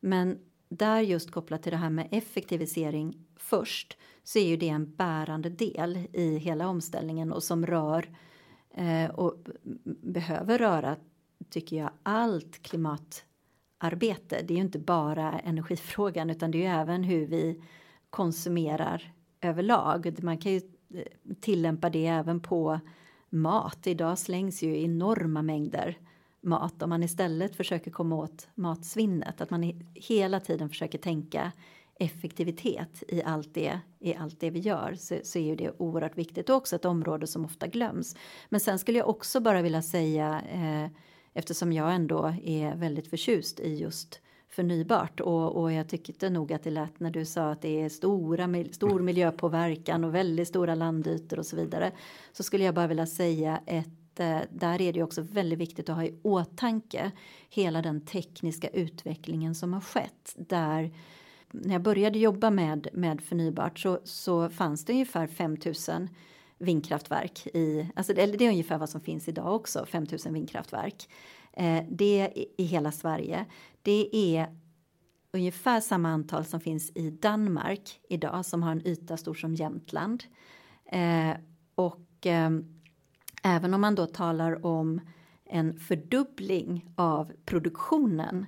[0.00, 4.94] men där just kopplat till det här med effektivisering först så är ju det en
[4.96, 8.08] bärande del i hela omställningen och som rör
[8.74, 9.34] eh, och
[10.02, 10.96] behöver röra
[11.50, 14.42] tycker jag, allt klimatarbete.
[14.42, 17.62] Det är ju inte bara energifrågan utan det är ju även hur vi
[18.10, 20.22] konsumerar överlag.
[20.22, 20.60] Man kan ju
[20.94, 22.80] eh, tillämpa det även på
[23.30, 23.86] mat.
[23.86, 25.98] Idag slängs ju enorma mängder
[26.40, 29.40] mat om man istället försöker komma åt matsvinnet.
[29.40, 31.52] Att man hela tiden försöker tänka
[32.00, 36.18] effektivitet i allt det, i allt det vi gör så, så är ju det oerhört
[36.18, 38.16] viktigt och också ett område som ofta glöms.
[38.48, 40.90] Men sen skulle jag också bara vilja säga eh,
[41.34, 46.62] eftersom jag ändå är väldigt förtjust i just förnybart och, och jag tyckte nog att
[46.62, 51.38] det lät när du sa att det är stora, stor miljöpåverkan och väldigt stora landytor
[51.38, 51.92] och så vidare.
[52.32, 55.96] Så skulle jag bara vilja säga ett eh, där är det också väldigt viktigt att
[55.96, 57.10] ha i åtanke
[57.50, 60.92] hela den tekniska utvecklingen som har skett där
[61.50, 66.08] när jag började jobba med, med förnybart så, så fanns det ungefär 5000
[66.58, 71.08] vindkraftverk i, alltså det, det är ungefär vad som finns idag också, 5000 vindkraftverk.
[71.52, 73.44] Eh, det i, i hela Sverige.
[73.82, 74.48] Det är
[75.32, 80.24] ungefär samma antal som finns i Danmark idag som har en yta stor som Jämtland.
[80.92, 81.36] Eh,
[81.74, 82.50] och eh,
[83.56, 85.00] även om man då talar om
[85.44, 88.46] en fördubbling av produktionen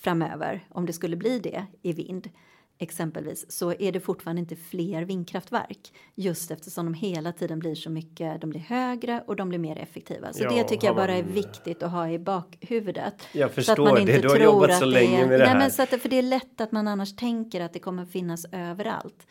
[0.00, 2.30] framöver, om det skulle bli det i vind,
[2.78, 7.90] exempelvis så är det fortfarande inte fler vindkraftverk just eftersom de hela tiden blir så
[7.90, 10.32] mycket, de blir högre och de blir mer effektiva.
[10.32, 11.16] Så ja, det tycker jag bara man...
[11.16, 13.22] är viktigt att ha i bakhuvudet.
[13.32, 15.46] Jag förstår så att man inte det, du har jobbat så länge är, med det
[15.46, 15.54] här.
[15.54, 18.06] Nej, men så att, för det är lätt att man annars tänker att det kommer
[18.06, 19.26] finnas överallt.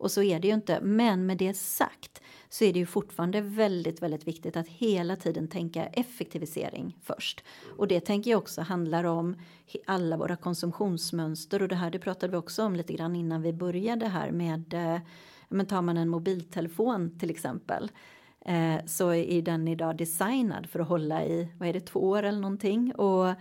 [0.00, 0.80] Och så är det ju inte.
[0.80, 5.48] Men med det sagt så är det ju fortfarande väldigt, väldigt viktigt att hela tiden
[5.48, 7.44] tänka effektivisering först.
[7.76, 9.36] Och det tänker jag också handlar om
[9.86, 13.52] alla våra konsumtionsmönster och det här det pratade vi också om lite grann innan vi
[13.52, 15.00] började här med eh,
[15.48, 17.90] men tar man en mobiltelefon till exempel
[18.46, 22.22] eh, så är den idag designad för att hålla i, vad är det, två år
[22.22, 23.34] eller någonting och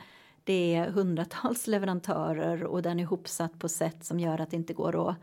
[0.44, 4.74] det är hundratals leverantörer och den är ihopsatt på sätt som gör att det inte
[4.74, 5.16] går att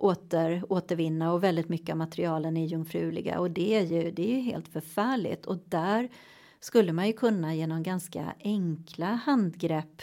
[0.00, 3.40] åter, återvinna och väldigt mycket av materialen är jungfruliga.
[3.40, 5.46] Och det är ju, det är ju helt förfärligt.
[5.46, 6.08] Och där
[6.60, 10.02] skulle man ju kunna genom ganska enkla handgrepp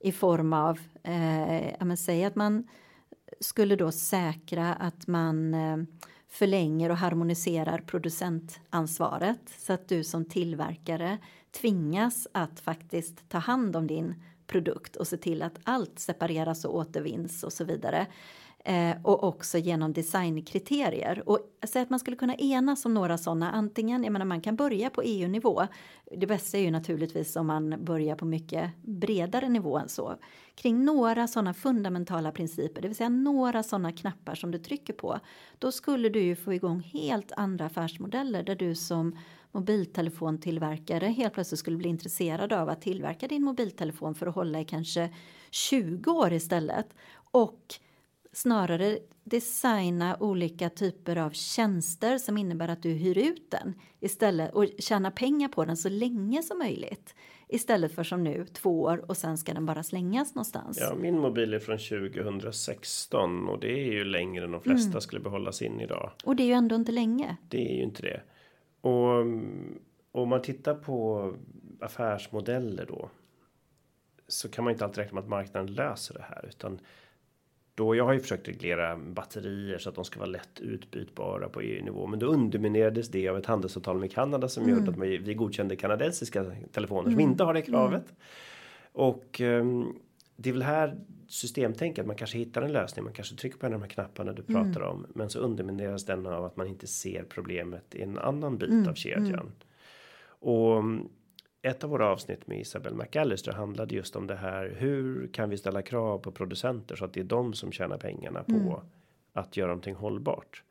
[0.00, 2.68] i form av, eh, ja men säg att man
[3.40, 5.76] skulle då säkra att man eh,
[6.28, 9.40] förlänger och harmoniserar producentansvaret.
[9.58, 11.18] Så att du som tillverkare
[11.50, 14.14] tvingas att faktiskt ta hand om din
[14.46, 18.06] produkt och se till att allt separeras och återvinns och så vidare.
[18.64, 21.22] Eh, och också genom designkriterier.
[21.26, 23.50] Och så att man skulle kunna enas om några sådana.
[23.50, 25.62] Antingen, jag menar man kan börja på EU-nivå.
[26.16, 30.16] Det bästa är ju naturligtvis om man börjar på mycket bredare nivå än så.
[30.54, 35.20] Kring några sådana fundamentala principer, det vill säga några sådana knappar som du trycker på.
[35.58, 39.16] Då skulle du ju få igång helt andra affärsmodeller där du som
[39.52, 44.64] mobiltelefontillverkare helt plötsligt skulle bli intresserad av att tillverka din mobiltelefon för att hålla i
[44.64, 45.10] kanske
[45.50, 46.94] 20 år istället.
[47.30, 47.80] Och
[48.32, 54.66] snarare designa olika typer av tjänster som innebär att du hyr ut den istället och
[54.78, 57.14] tjäna pengar på den så länge som möjligt
[57.48, 60.78] istället för som nu två år och sen ska den bara slängas någonstans.
[60.80, 65.00] Ja, min mobil är från 2016 och det är ju längre än de flesta mm.
[65.00, 66.12] skulle behålla sin idag.
[66.24, 67.36] Och det är ju ändå inte länge.
[67.48, 68.22] Det är ju inte det.
[68.80, 69.26] Och
[70.12, 71.32] om man tittar på
[71.80, 73.10] affärsmodeller då
[74.28, 76.80] så kan man inte alltid räkna med att marknaden löser det här utan
[77.80, 81.60] då jag har ju försökt reglera batterier så att de ska vara lätt utbytbara på
[81.60, 82.06] EU-nivå.
[82.06, 84.74] Men då underminerades det av ett handelsavtal med Kanada som mm.
[84.74, 87.12] gjorde att vi godkände kanadensiska telefoner mm.
[87.12, 88.04] som inte har det kravet.
[88.04, 88.16] Mm.
[88.92, 89.98] Och um,
[90.36, 93.04] det är väl här systemtänket man kanske hittar en lösning.
[93.04, 94.72] Man kanske trycker på en av de här knapparna du mm.
[94.72, 95.06] pratar om.
[95.14, 98.88] Men så undermineras den av att man inte ser problemet i en annan bit mm.
[98.88, 99.26] av kedjan.
[99.26, 99.52] Mm.
[100.28, 100.84] Och
[101.62, 104.76] ett av våra avsnitt med Isabel McAllister handlade just om det här.
[104.78, 108.42] Hur kan vi ställa krav på producenter så att det är de som tjänar pengarna
[108.42, 108.74] på mm.
[109.32, 110.62] att göra någonting hållbart?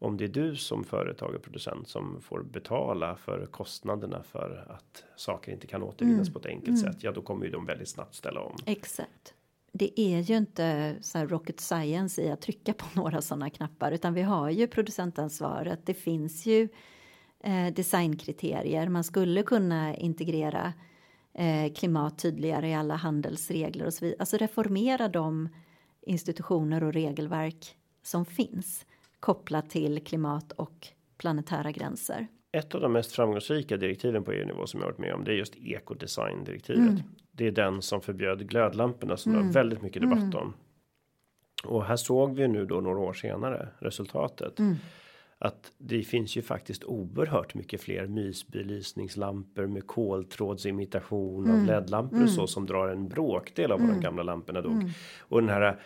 [0.00, 5.04] Om det är du som företag och producent som får betala för kostnaderna för att
[5.16, 6.32] saker inte kan återvinnas mm.
[6.32, 6.92] på ett enkelt mm.
[6.92, 7.04] sätt.
[7.04, 8.56] Ja, då kommer ju de väldigt snabbt ställa om.
[8.66, 9.34] Exakt.
[9.72, 14.14] Det är ju inte så rocket science i att trycka på några sådana knappar, utan
[14.14, 15.86] vi har ju producentansvaret.
[15.86, 16.68] Det finns ju
[17.44, 18.88] eh, designkriterier.
[18.88, 20.72] Man skulle kunna integrera
[21.34, 24.20] eh, klimat tydligare i alla handelsregler och så vidare.
[24.20, 25.48] Alltså reformera de
[26.02, 28.86] institutioner och regelverk som finns
[29.20, 32.26] kopplat till klimat och planetära gränser.
[32.52, 35.36] Ett av de mest framgångsrika direktiven på EU-nivå som jag varit med om det är
[35.36, 36.88] just ekodesigndirektivet.
[36.88, 37.02] Mm.
[37.32, 39.42] Det är den som förbjöd glödlamporna som mm.
[39.42, 40.36] det var väldigt mycket debatt mm.
[40.36, 40.54] om.
[41.64, 44.58] Och här såg vi nu då några år senare resultatet.
[44.58, 44.76] Mm
[45.38, 51.60] att det finns ju faktiskt oerhört mycket fler mysbelysningslampor med koltrådsimitation mm.
[51.60, 52.24] av ledlampor mm.
[52.24, 53.90] och så som drar en bråkdel av mm.
[53.90, 54.72] vad de gamla lamporna dog.
[54.72, 54.90] Mm.
[55.18, 55.80] Och den här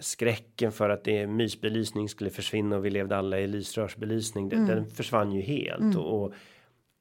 [0.00, 4.48] skräcken för att det mysbelysning skulle försvinna och vi levde alla i lysrörsbelysning.
[4.48, 4.74] Den, mm.
[4.74, 5.96] den försvann ju helt mm.
[5.96, 6.34] och, och,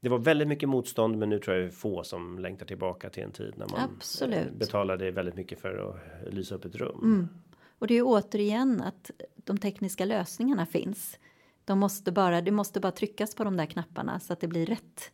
[0.02, 3.32] det var väldigt mycket motstånd, men nu tror jag få som längtar tillbaka till en
[3.32, 4.54] tid när man Absolut.
[4.54, 7.28] betalade väldigt mycket för att lysa upp ett rum.
[7.80, 11.20] Och det är återigen att de tekniska lösningarna finns.
[11.66, 14.66] De måste bara, det måste bara tryckas på de där knapparna så att det blir
[14.66, 15.12] rätt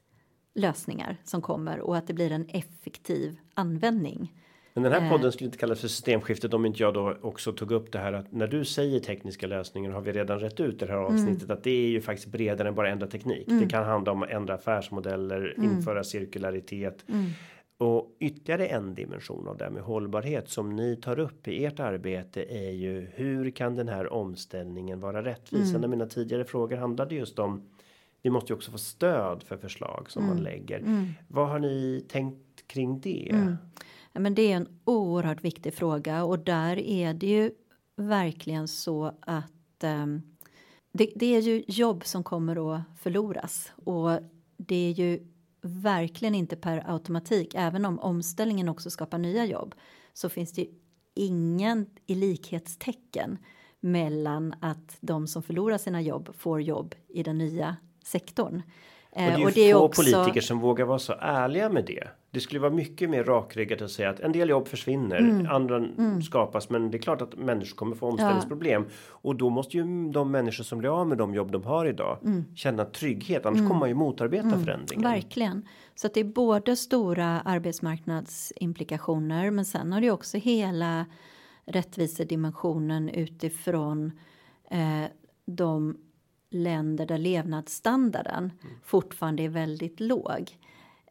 [0.56, 4.34] lösningar som kommer och att det blir en effektiv användning.
[4.74, 5.12] Men den här eh.
[5.12, 8.14] podden skulle inte kallas för systemskiftet om inte jag då också tog upp det här
[8.14, 11.06] att när du säger tekniska lösningar har vi redan rätt ut det här mm.
[11.06, 11.58] avsnittet mm.
[11.58, 13.48] att det är ju faktiskt bredare än bara ändra teknik.
[13.48, 13.64] Mm.
[13.64, 15.72] Det kan handla om att ändra affärsmodeller, mm.
[15.72, 17.06] införa cirkularitet.
[17.80, 17.92] Mm.
[17.92, 22.44] Och ytterligare en dimension av det med hållbarhet som ni tar upp i ert arbete
[22.44, 25.74] är ju hur kan den här omställningen vara rättvis?
[25.74, 25.90] Mm.
[25.90, 27.70] Mina tidigare frågor handlade just om
[28.22, 30.84] vi måste ju också få stöd för förslag som man lägger.
[31.28, 33.32] Vad har ni tänkt kring det?
[34.14, 37.52] men det är en oerhört viktig fråga och där är det ju
[37.96, 40.22] verkligen så att um,
[40.92, 44.20] det, det, är ju jobb som kommer att förloras och
[44.58, 45.20] det är ju
[45.62, 49.76] verkligen inte per automatik, även om omställningen också skapar nya jobb,
[50.14, 50.68] så finns det ju
[51.14, 53.38] ingen i likhetstecken
[53.80, 58.62] mellan att de som förlorar sina jobb får jobb i den nya sektorn.
[59.12, 60.02] Och det är ju och det är få också...
[60.02, 62.08] politiker som vågar vara så ärliga med det.
[62.32, 65.48] Det skulle vara mycket mer rakryggat att säga att en del jobb försvinner, mm.
[65.50, 66.22] andra mm.
[66.22, 66.70] skapas.
[66.70, 68.94] Men det är klart att människor kommer få omställningsproblem ja.
[69.12, 72.18] och då måste ju de människor som blir av med de jobb de har idag
[72.24, 72.46] mm.
[72.56, 73.46] känna trygghet.
[73.46, 73.70] Annars mm.
[73.70, 74.64] kommer man ju motarbeta mm.
[74.64, 75.12] förändringen.
[75.12, 81.06] Verkligen så att det är både stora arbetsmarknadsimplikationer, men sen har det också hela
[81.66, 84.12] rättvisedimensionen utifrån
[84.72, 85.06] eh,
[85.46, 85.98] de
[86.50, 88.76] länder där levnadsstandarden mm.
[88.84, 90.58] fortfarande är väldigt låg.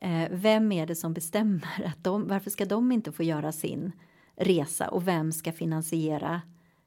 [0.00, 3.92] Eh, vem är det som bestämmer att de, varför ska de inte få göra sin
[4.36, 6.42] resa och vem ska finansiera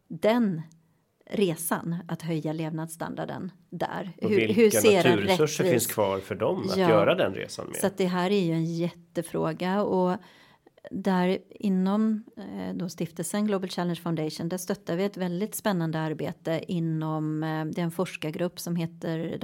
[0.07, 0.61] den
[1.29, 4.11] resan att höja levnadsstandarden där.
[4.21, 7.75] Och hur, hur ser naturresurser finns kvar för dem att ja, göra den resan med?
[7.75, 10.17] Så att det här är ju en jättefråga och
[10.89, 16.63] där inom eh, då stiftelsen Global Challenge Foundation där stöttar vi ett väldigt spännande arbete
[16.67, 19.39] inom eh, den forskargrupp som heter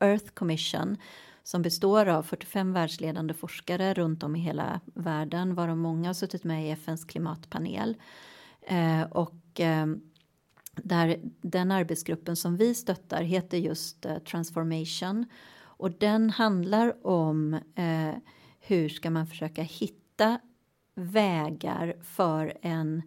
[0.00, 0.96] Earth Commission
[1.42, 6.44] som består av 45 världsledande forskare runt om i hela världen varav många har suttit
[6.44, 7.96] med i FNs klimatpanel.
[8.60, 9.60] Eh, och
[10.76, 15.26] där den arbetsgruppen som vi stöttar heter just Transformation
[15.60, 17.58] och den handlar om
[18.60, 20.40] hur ska man försöka hitta
[20.94, 23.02] vägar för en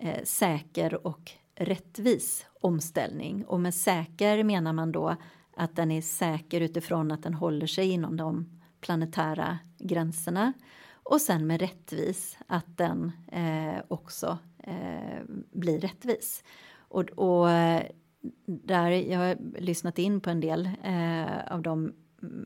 [0.00, 5.16] eh, säker och rättvis omställning och med säker menar man då
[5.56, 10.52] att den är säker utifrån att den håller sig inom de planetära gränserna
[11.02, 16.44] och sen med rättvis att den eh, också eh, blir rättvis.
[16.74, 17.82] Och, och, eh,
[18.46, 21.92] där jag har lyssnat in på en del eh, av de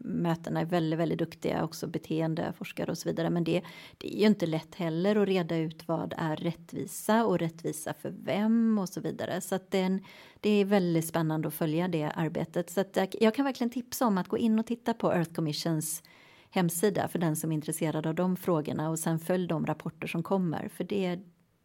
[0.04, 3.30] mötena är väldigt, väldigt duktiga också beteendeforskare och så vidare.
[3.30, 3.62] Men det,
[3.98, 8.14] det är ju inte lätt heller att reda ut vad är rättvisa och rättvisa för
[8.24, 9.40] vem och så vidare.
[9.40, 9.98] Så att det,
[10.40, 12.70] det är väldigt spännande att följa det arbetet.
[12.70, 16.02] Så att jag kan verkligen tipsa om att gå in och titta på Earth Commissions
[16.50, 20.22] hemsida för den som är intresserad av de frågorna och sen följ de rapporter som
[20.22, 21.18] kommer för det,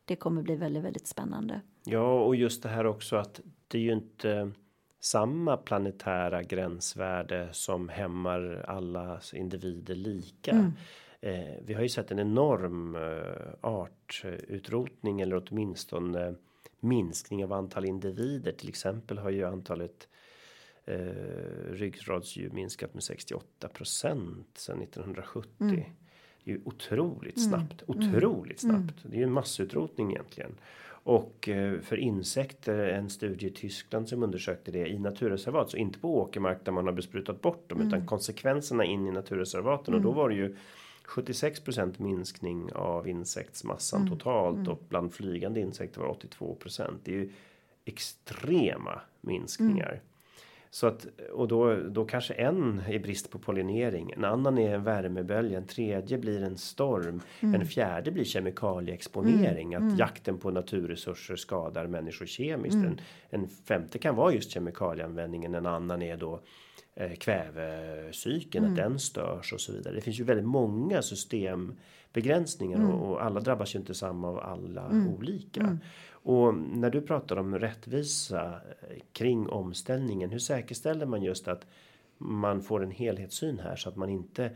[0.06, 1.62] det kommer bli väldigt, väldigt spännande.
[1.84, 4.52] Ja, och just det här också att det är ju inte
[5.02, 10.52] samma planetära gränsvärde som hämmar alla individer lika.
[10.52, 10.72] Mm.
[11.22, 16.36] Eh, vi har ju sett en enorm eh, artutrotning eller åtminstone
[16.80, 18.52] minskning av antal individer.
[18.52, 20.08] Till exempel har ju antalet
[20.86, 20.96] eh,
[21.72, 25.50] ryggradsdjur minskat med 68% sedan 1970.
[25.60, 25.76] Mm.
[26.44, 27.50] Det är ju otroligt mm.
[27.50, 28.08] snabbt, mm.
[28.08, 28.76] otroligt mm.
[28.76, 29.04] snabbt.
[29.04, 30.56] Det är ju en massutrotning egentligen.
[31.04, 36.00] Och eh, för insekter en studie i Tyskland som undersökte det i naturreservat så inte
[36.00, 37.88] på åkermark där man har besprutat bort dem mm.
[37.88, 39.98] utan konsekvenserna in i naturreservaten mm.
[39.98, 40.18] och då mm.
[40.18, 40.56] var det ju
[41.08, 44.18] 76% minskning av insektsmassan mm.
[44.18, 44.72] totalt mm.
[44.72, 47.32] och bland flygande insekter var 82% Det är ju
[47.86, 50.02] extrema minskningar.
[50.74, 54.84] Så att och då då kanske en är brist på pollinering, en annan är en
[54.84, 57.62] värmebölja, en tredje blir en storm, mm.
[57.62, 59.84] en fjärde blir kemikalieexponering, mm.
[59.84, 59.98] att mm.
[59.98, 62.76] jakten på naturresurser skadar människor kemiskt.
[62.76, 62.88] Mm.
[62.88, 63.00] En,
[63.30, 66.42] en femte kan vara just kemikalieanvändningen, en annan är då
[66.96, 68.90] eh, kvävecykeln, att mm.
[68.90, 69.96] den störs och så vidare.
[69.96, 72.92] Det finns ju väldigt många systembegränsningar mm.
[72.92, 75.78] och, och, alla drabbas ju inte samma av alla olika.
[76.24, 81.68] Och när du pratar om rättvisa eh, kring omställningen, hur säkerställer man just att
[82.18, 84.52] man får en helhetssyn här så att man inte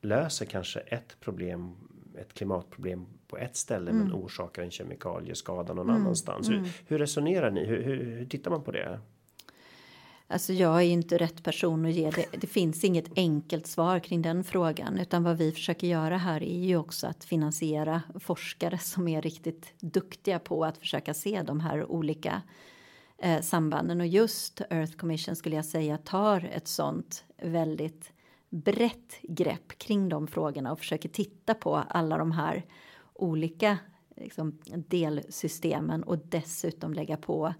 [0.00, 1.76] löser kanske ett problem,
[2.18, 4.02] ett klimatproblem på ett ställe mm.
[4.02, 6.02] men orsakar en kemikalieskada någon mm.
[6.02, 6.48] annanstans.
[6.48, 6.68] Hur, mm.
[6.86, 7.64] hur resonerar ni?
[7.64, 9.00] Hur, hur, hur tittar man på det?
[10.30, 12.26] Alltså jag är inte rätt person att ge det.
[12.40, 16.64] Det finns inget enkelt svar kring den frågan, utan vad vi försöker göra här är
[16.64, 21.90] ju också att finansiera forskare som är riktigt duktiga på att försöka se de här
[21.90, 22.42] olika
[23.18, 28.12] eh, sambanden och just Earth Commission skulle jag säga tar ett sånt väldigt
[28.50, 32.64] brett grepp kring de frågorna och försöker titta på alla de här
[33.14, 33.78] olika
[34.16, 34.58] liksom,
[34.88, 37.54] delsystemen och dessutom lägga på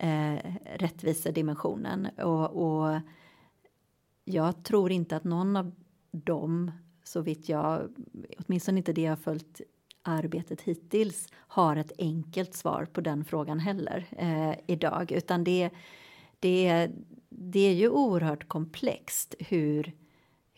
[0.00, 2.06] eh, rättvisedimensionen.
[2.06, 3.00] Och, och
[4.24, 5.72] jag tror inte att någon av
[6.10, 6.70] dem,
[7.04, 7.88] så vitt jag,
[8.38, 9.60] åtminstone inte det jag följt
[10.02, 15.70] arbetet hittills, har ett enkelt svar på den frågan heller eh, idag, utan det,
[16.40, 16.90] det,
[17.28, 19.92] det är ju oerhört komplext hur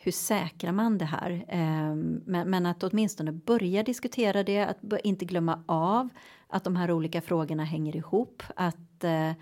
[0.04, 1.44] hur säkrar man det här?
[1.48, 6.08] Eh, men, men, att åtminstone börja diskutera det, att inte glömma av
[6.48, 8.42] att de här olika frågorna hänger ihop.
[8.56, 9.32] Att eh,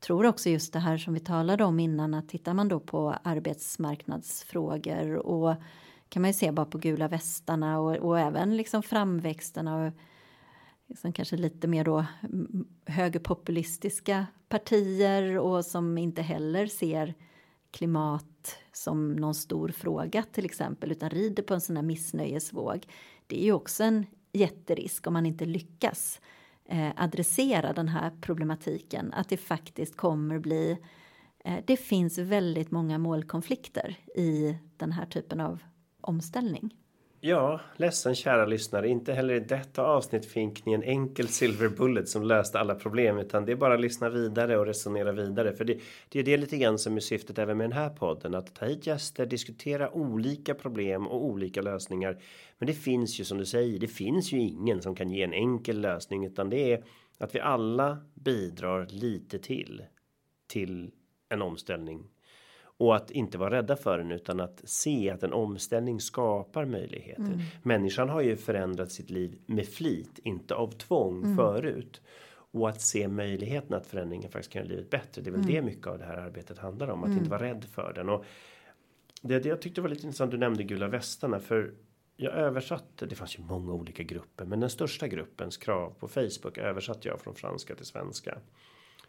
[0.00, 3.14] tror också just det här som vi talade om innan, att tittar man då på
[3.22, 5.54] arbetsmarknadsfrågor och
[6.08, 9.92] kan man ju se bara på gula västarna och, och även liksom framväxten av
[10.86, 17.14] liksom kanske lite mer då mm, högerpopulistiska partier och som inte heller ser
[17.70, 22.86] klimat som någon stor fråga till exempel utan rider på en sån här missnöjesvåg.
[23.26, 26.20] Det är ju också en jätterisk om man inte lyckas
[26.70, 30.78] eh, adressera den här problematiken att det faktiskt kommer bli
[31.44, 35.62] eh, det finns väldigt många målkonflikter i den här typen av
[36.00, 36.74] omställning.
[37.22, 38.88] Ja, ledsen kära lyssnare.
[38.88, 43.18] Inte heller i detta avsnitt fick ni en enkel silver bullet som löste alla problem.
[43.18, 45.52] Utan det är bara att lyssna vidare och resonera vidare.
[45.52, 48.34] För det, det är det lite grann som är syftet även med den här podden.
[48.34, 52.18] Att ta hit gäster, diskutera olika problem och olika lösningar.
[52.58, 55.32] Men det finns ju som du säger, det finns ju ingen som kan ge en
[55.32, 56.24] enkel lösning.
[56.24, 56.84] Utan det är
[57.18, 59.82] att vi alla bidrar lite till.
[60.48, 60.90] Till
[61.28, 62.04] en omställning
[62.80, 67.22] och att inte vara rädda för den utan att se att en omställning skapar möjligheter.
[67.22, 67.40] Mm.
[67.62, 71.36] Människan har ju förändrat sitt liv med flit, inte av tvång mm.
[71.36, 72.00] förut.
[72.52, 75.22] Och att se möjligheten att förändringen faktiskt kan göra livet bättre.
[75.22, 75.54] Det är väl mm.
[75.54, 77.00] det mycket av det här arbetet handlar om.
[77.00, 77.18] Att mm.
[77.18, 78.08] inte vara rädd för den.
[78.08, 78.24] Och
[79.22, 80.30] det, det jag tyckte var lite intressant.
[80.30, 81.40] Du nämnde gula västarna.
[81.40, 81.74] För
[82.16, 83.06] jag översatte.
[83.06, 84.44] Det fanns ju många olika grupper.
[84.44, 88.38] Men den största gruppens krav på Facebook översatte jag från franska till svenska.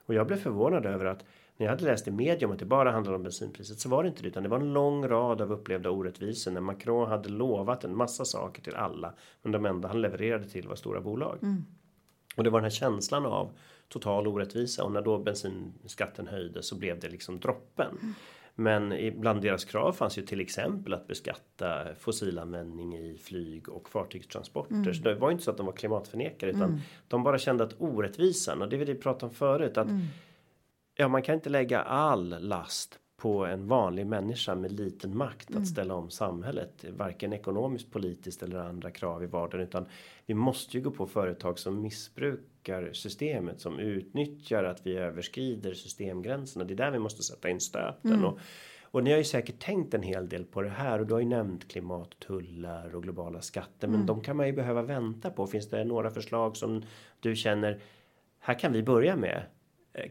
[0.05, 1.25] Och jag blev förvånad över att
[1.61, 4.03] när jag hade läst i media om att det bara handlade om bensinpriset så var
[4.03, 7.29] det inte det utan det var en lång rad av upplevda orättvisor när Macron hade
[7.29, 11.37] lovat en massa saker till alla men de enda han levererade till var stora bolag.
[11.41, 11.65] Mm.
[12.35, 13.51] Och det var den här känslan av
[13.87, 17.97] total orättvisa och när då bensinskatten höjdes så blev det liksom droppen.
[18.01, 18.13] Mm.
[18.55, 24.75] Men bland deras krav fanns ju till exempel att beskatta fossilanvändning i flyg och fartygstransporter.
[24.75, 24.93] Mm.
[24.93, 26.79] Så det var inte så att de var klimatförnekare utan mm.
[27.07, 30.01] de bara kände att orättvisan och det vi pratade om förut att mm
[31.01, 35.55] ja, man kan inte lägga all last på en vanlig människa med liten makt att
[35.55, 35.65] mm.
[35.65, 36.85] ställa om samhället.
[36.97, 39.67] Varken ekonomiskt, politiskt eller andra krav i vardagen.
[39.67, 39.85] Utan
[40.25, 43.61] vi måste ju gå på företag som missbrukar systemet.
[43.61, 46.65] Som utnyttjar att vi överskrider systemgränserna.
[46.65, 48.13] Det är där vi måste sätta in stöten.
[48.13, 48.25] Mm.
[48.25, 48.39] Och,
[48.81, 50.99] och ni har ju säkert tänkt en hel del på det här.
[50.99, 53.87] Och du har ju nämnt klimattullar och globala skatter.
[53.87, 54.05] Men mm.
[54.05, 55.47] de kan man ju behöva vänta på.
[55.47, 56.83] Finns det några förslag som
[57.19, 57.79] du känner
[58.43, 59.43] här kan vi börja med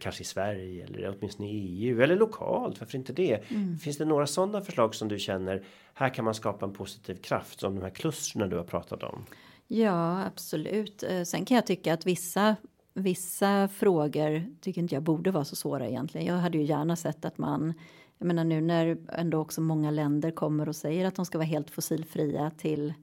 [0.01, 2.81] kanske i Sverige eller åtminstone i EU eller lokalt.
[2.81, 3.51] Varför inte det?
[3.51, 3.79] Mm.
[3.79, 5.65] Finns det några sådana förslag som du känner
[5.95, 9.25] här kan man skapa en positiv kraft som de här klustren du har pratat om?
[9.67, 11.03] Ja, absolut.
[11.03, 12.57] Eh, sen kan jag tycka att vissa
[12.95, 16.27] vissa frågor tycker inte jag borde vara så svåra egentligen.
[16.27, 17.75] Jag hade ju gärna sett att man
[18.19, 21.47] jag menar nu när ändå också många länder kommer och säger att de ska vara
[21.47, 22.95] helt fossilfria till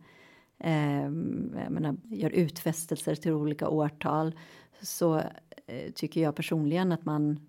[0.60, 1.04] eh,
[1.64, 4.36] jag menar, gör utfästelser till olika årtal
[4.82, 5.18] så
[5.68, 7.40] eh, tycker jag personligen att man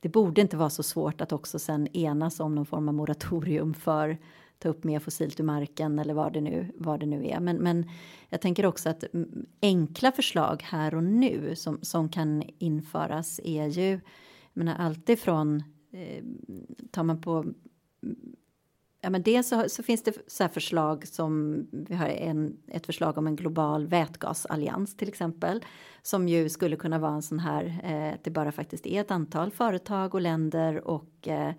[0.00, 3.74] det borde inte vara så svårt att också sen enas om någon form av moratorium
[3.74, 4.18] för
[4.58, 7.40] ta upp mer fossilt ur marken eller vad det nu, vad det nu är.
[7.40, 7.90] Men, men
[8.28, 9.04] jag tänker också att
[9.62, 14.00] enkla förslag här och nu som, som kan införas är ju, jag
[14.52, 15.62] menar alltifrån
[15.92, 16.24] eh,
[16.90, 17.44] tar man på
[19.00, 23.18] Ja, men dels så, så, finns det så förslag som vi har en, ett förslag
[23.18, 25.64] om en global vätgasallians till exempel
[26.02, 29.50] som ju skulle kunna vara en sån här eh, det bara faktiskt är ett antal
[29.50, 31.52] företag och länder och eh,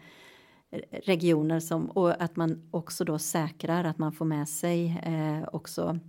[1.04, 6.00] regioner som och att man också då säkrar att man får med sig eh, också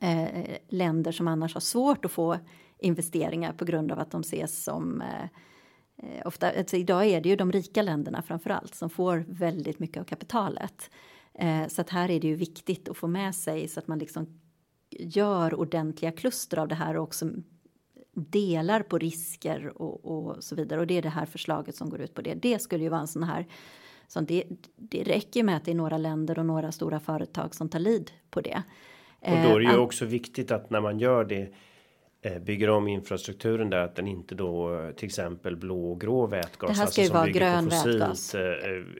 [0.00, 2.36] eh, länder som annars har svårt att få
[2.78, 5.28] investeringar på grund av att de ses som eh,
[6.02, 9.78] eh, ofta, alltså idag är det ju de rika länderna framför allt som får väldigt
[9.78, 10.90] mycket av kapitalet.
[11.34, 13.98] Eh, så att här är det ju viktigt att få med sig så att man
[13.98, 14.40] liksom
[14.90, 17.30] gör ordentliga kluster av det här och också
[18.14, 20.80] delar på risker och, och, så vidare.
[20.80, 22.34] Och det är det här förslaget som går ut på det.
[22.34, 23.46] Det skulle ju vara en sån här
[24.08, 24.44] så det,
[24.76, 28.10] det räcker med att det är några länder och några stora företag som tar lid
[28.30, 28.62] på det.
[29.20, 31.52] Och då är det ju eh, också viktigt att när man gör det
[32.40, 36.58] bygger om infrastrukturen där att den inte då till exempel blå och grå vätgas.
[36.58, 38.34] Det här ska alltså, ju vara grön fossilt, vätgas.
[38.34, 38.50] Äh,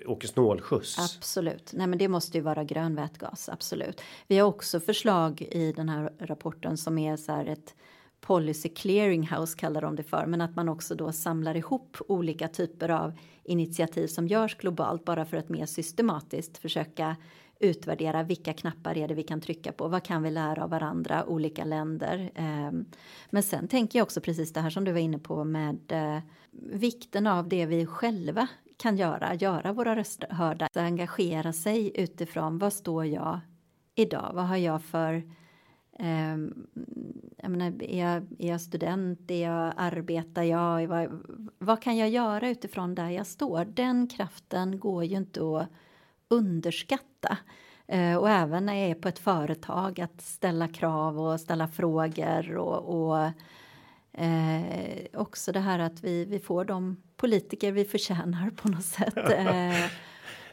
[0.07, 1.16] åker snålskjuts.
[1.16, 1.72] Absolut.
[1.74, 3.49] Nej, men det måste ju vara grön vätgas.
[3.49, 4.01] Absolut.
[4.27, 7.74] Vi har också förslag i den här rapporten som är så här ett
[8.20, 12.89] policy clearinghouse kallar de det för, men att man också då samlar ihop olika typer
[12.89, 17.16] av initiativ som görs globalt bara för att mer systematiskt försöka
[17.59, 21.24] utvärdera vilka knappar är det vi kan trycka på, vad kan vi lära av varandra,
[21.26, 22.30] olika länder.
[22.34, 22.72] Eh,
[23.30, 26.18] men sen tänker jag också precis det här som du var inne på med eh,
[26.72, 32.72] vikten av det vi själva kan göra, göra våra röster hörda, engagera sig utifrån vad
[32.72, 33.40] står jag
[33.94, 35.22] idag, vad har jag för
[35.98, 36.66] ehm,
[37.36, 41.20] jag menar, är, jag, är jag student, är jag, arbetar jag, vad,
[41.59, 43.64] vad kan jag göra utifrån där jag står?
[43.64, 45.68] Den kraften går ju inte att
[46.29, 47.39] underskatta.
[47.93, 52.57] Uh, och även när jag är på ett företag, att ställa krav och ställa frågor
[52.57, 53.31] och, och
[54.20, 59.14] uh, också det här att vi, vi får de politiker vi förtjänar på något sätt.
[59.16, 59.91] Uh,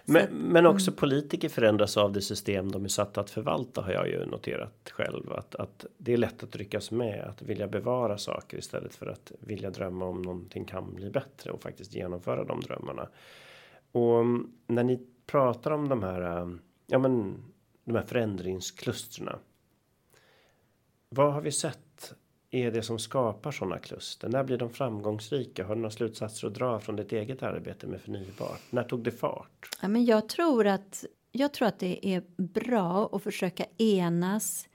[0.05, 0.97] Men, men också mm.
[0.97, 5.33] politiker förändras av det system de är satta att förvalta har jag ju noterat själv
[5.33, 9.31] att, att det är lätt att ryckas med att vilja bevara saker istället för att
[9.39, 13.07] vilja drömma om någonting kan bli bättre och faktiskt genomföra de drömmarna.
[13.91, 14.25] Och
[14.67, 16.47] när ni pratar om de här, eh,
[16.87, 17.43] ja men
[17.83, 19.39] de här förändringsklustren.
[21.09, 22.13] Vad har vi sett
[22.51, 24.29] är det som skapar sådana kluster?
[24.29, 25.65] När blir de framgångsrika?
[25.65, 28.61] Har du några slutsatser att dra från ditt eget arbete med förnybart?
[28.69, 29.69] När tog det fart?
[29.81, 31.05] Ja, men jag tror att
[31.35, 34.67] jag tror att det är bra att försöka enas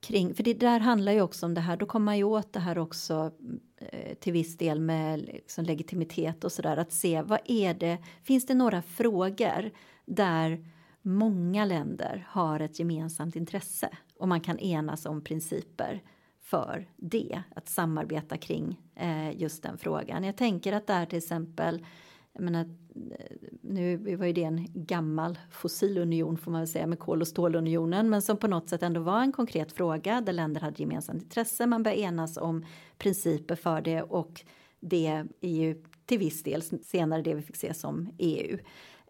[0.00, 2.52] kring, för det där handlar ju också om det här, då kommer man ju åt
[2.52, 3.30] det här också
[3.76, 8.46] eh, till viss del med liksom legitimitet och sådär, att se vad är det, finns
[8.46, 9.70] det några frågor
[10.04, 10.64] där
[11.02, 13.88] många länder har ett gemensamt intresse
[14.18, 16.02] och man kan enas om principer
[16.44, 20.24] för det, att samarbeta kring eh, just den frågan.
[20.24, 21.86] Jag tänker att där till exempel,
[22.32, 26.98] jag menar, eh, nu var ju det en gammal fossilunion får man väl säga med
[26.98, 30.60] kol och stålunionen, men som på något sätt ändå var en konkret fråga där länder
[30.60, 31.66] hade gemensamt intresse.
[31.66, 32.66] Man började enas om
[32.98, 34.44] principer för det och
[34.80, 38.58] det är ju till viss del senare det vi fick se som EU.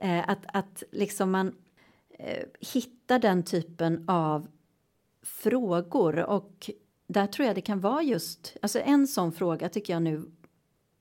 [0.04, 1.54] Eh, att, att liksom man
[2.18, 2.44] eh,
[2.74, 4.48] hittar den typen av
[5.22, 6.70] frågor och
[7.06, 10.24] där tror jag det kan vara just, alltså en sån fråga tycker jag nu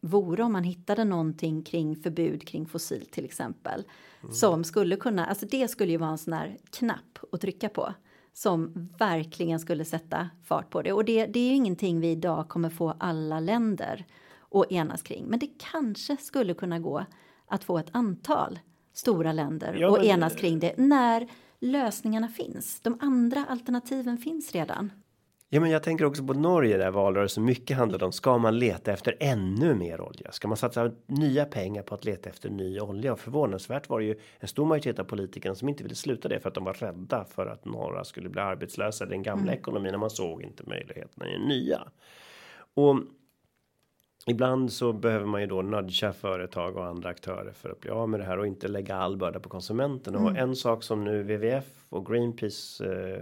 [0.01, 3.83] vore om man hittade någonting kring förbud kring fossil till exempel.
[4.21, 4.33] Mm.
[4.33, 7.93] Som skulle kunna, alltså det skulle ju vara en sån här knapp att trycka på.
[8.33, 10.93] Som verkligen skulle sätta fart på det.
[10.93, 14.05] Och det, det är ju ingenting vi idag kommer få alla länder
[14.51, 15.25] att enas kring.
[15.25, 17.05] Men det kanske skulle kunna gå
[17.47, 18.59] att få ett antal
[18.93, 21.27] stora länder ja, att enas kring det när
[21.59, 22.79] lösningarna finns.
[22.79, 24.91] De andra alternativen finns redan.
[25.53, 28.11] Ja, men jag tänker också på Norge där valrörelsen mycket handlade om.
[28.11, 30.31] Ska man leta efter ännu mer olja?
[30.31, 33.13] Ska man satsa nya pengar på att leta efter ny olja?
[33.13, 36.39] Och förvånansvärt var det ju en stor majoritet av politikerna som inte ville sluta det
[36.39, 39.59] för att de var rädda för att några skulle bli arbetslösa i den gamla mm.
[39.59, 39.93] ekonomin.
[39.93, 41.81] Och man såg inte möjligheterna i den nya.
[42.73, 42.95] Och
[44.25, 48.09] Ibland så behöver man ju då nudga företag och andra aktörer för att bli av
[48.09, 50.15] med det här och inte lägga all börda på konsumenten.
[50.15, 50.25] Mm.
[50.25, 53.21] Och en sak som nu WWF och Greenpeace eh,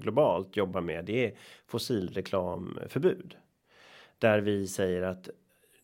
[0.00, 1.32] globalt jobbar med det är
[1.66, 3.36] fossilreklamförbud.
[4.18, 5.28] Där vi säger att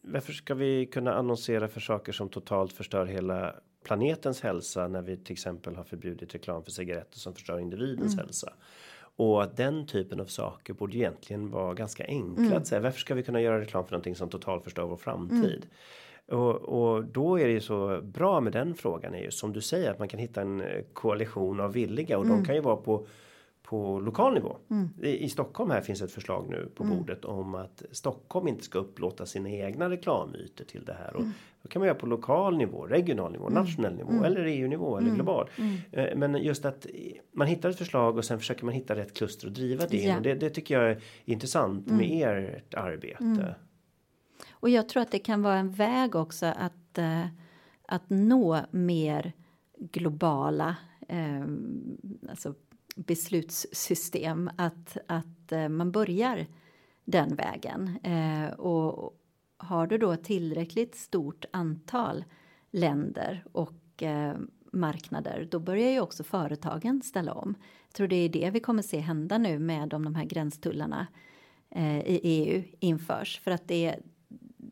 [0.00, 3.54] varför ska vi kunna annonsera för saker som totalt förstör hela
[3.84, 8.24] planetens hälsa när vi till exempel har förbjudit reklam för cigaretter som förstör individens mm.
[8.24, 8.52] hälsa.
[9.16, 12.56] Och att den typen av saker borde egentligen vara ganska enkla mm.
[12.56, 12.80] att säga.
[12.80, 15.66] Varför ska vi kunna göra reklam för någonting som totalt förstör vår framtid?
[16.28, 16.40] Mm.
[16.40, 19.60] Och, och, då är det ju så bra med den frågan är ju som du
[19.60, 22.36] säger att man kan hitta en eh, koalition av villiga och mm.
[22.36, 23.06] de kan ju vara på
[23.72, 24.56] på lokal nivå.
[24.70, 24.88] Mm.
[25.02, 26.96] I, I, Stockholm här finns ett förslag nu på mm.
[26.96, 31.14] bordet om att Stockholm inte ska upplåta sina egna reklamytor till det här.
[31.14, 31.32] Och mm.
[31.62, 33.62] Då kan man göra på lokal nivå, regional nivå, mm.
[33.62, 34.24] nationell nivå mm.
[34.24, 35.14] eller EU-nivå eller mm.
[35.14, 35.50] global.
[35.92, 36.86] Eh, men just att
[37.32, 39.96] man hittar ett förslag och sen försöker man hitta rätt kluster och driva det.
[39.96, 40.16] Ja.
[40.16, 43.54] Och det, det, tycker jag är intressant med ert arbete.
[44.50, 47.26] Och jag tror att det kan vara en väg också att, uh,
[47.88, 49.32] att nå mer
[49.78, 50.76] globala
[51.08, 51.44] eh,
[52.30, 52.54] alltså
[52.96, 56.46] beslutssystem att, att eh, man börjar
[57.04, 57.98] den vägen.
[58.02, 59.18] Eh, och
[59.56, 62.24] har du då tillräckligt stort antal
[62.70, 64.34] länder och eh,
[64.72, 67.54] marknader då börjar ju också företagen ställa om.
[67.86, 71.06] Jag tror det är det vi kommer se hända nu med om de här gränstullarna
[72.04, 73.96] i EU införs för att det,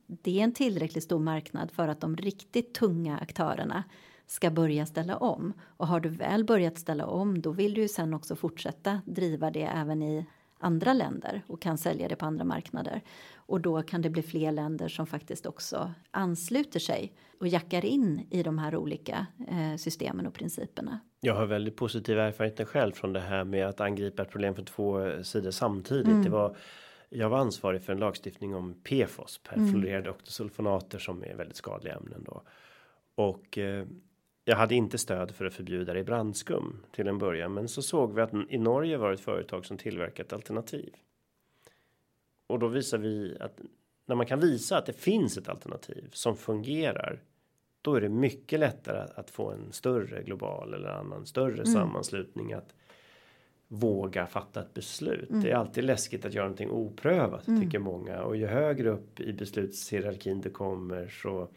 [0.07, 3.85] det är en tillräckligt stor marknad för att de riktigt tunga aktörerna
[4.31, 5.53] ska börja ställa om.
[5.77, 9.51] Och har du väl börjat ställa om då vill du ju sen också fortsätta driva
[9.51, 10.27] det även i
[10.59, 13.01] andra länder och kan sälja det på andra marknader.
[13.35, 18.27] Och då kan det bli fler länder som faktiskt också ansluter sig och jackar in
[18.31, 21.01] i de här olika eh, systemen och principerna.
[21.21, 24.65] Jag har väldigt positiva erfarenheter själv från det här med att angripa ett problem från
[24.65, 26.07] två sidor samtidigt.
[26.07, 26.23] Mm.
[26.23, 26.57] Det var
[27.09, 30.11] jag var ansvarig för en lagstiftning om PFOS, perfluorerade mm.
[30.11, 32.43] oktosulfonater som är väldigt skadliga ämnen då.
[33.15, 33.87] Och eh,
[34.51, 37.83] jag hade inte stöd för att förbjuda det i brandskum till en början, men så
[37.83, 40.95] såg vi att i Norge var ett företag som tillverkat alternativ.
[42.47, 43.61] Och då visar vi att
[44.07, 47.21] när man kan visa att det finns ett alternativ som fungerar,
[47.83, 51.67] då är det mycket lättare att få en större global eller annan större mm.
[51.67, 52.75] sammanslutning att
[53.69, 55.31] våga fatta ett beslut.
[55.31, 55.43] Mm.
[55.43, 57.63] Det är alltid läskigt att göra någonting oprövat mm.
[57.63, 61.49] tycker många och ju högre upp i beslutshierarkin det kommer så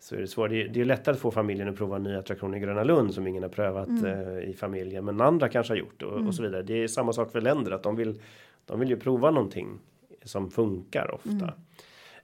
[0.00, 0.50] så är det svårt.
[0.50, 2.84] Det är, det är lättare att få familjen att prova en ny attraktion i Gröna
[2.84, 4.04] Lund som ingen har prövat mm.
[4.04, 6.32] eh, i familjen, men andra kanske har gjort och, och mm.
[6.32, 6.62] så vidare.
[6.62, 8.20] Det är samma sak för länder att de vill.
[8.64, 9.78] De vill ju prova någonting
[10.24, 11.54] som funkar ofta.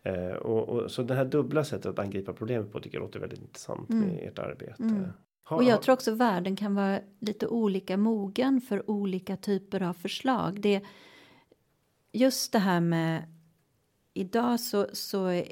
[0.02, 0.30] Mm.
[0.30, 3.20] Eh, och, och, så det här dubbla sättet att angripa problemet på tycker jag låter
[3.20, 4.28] väldigt intressant med mm.
[4.28, 4.82] ert arbete.
[4.82, 5.04] Mm.
[5.48, 9.92] Ha, och jag tror också världen kan vara lite olika mogen för olika typer av
[9.92, 10.60] förslag.
[10.60, 10.82] Det
[12.12, 13.22] just det här med
[14.14, 15.42] idag så, så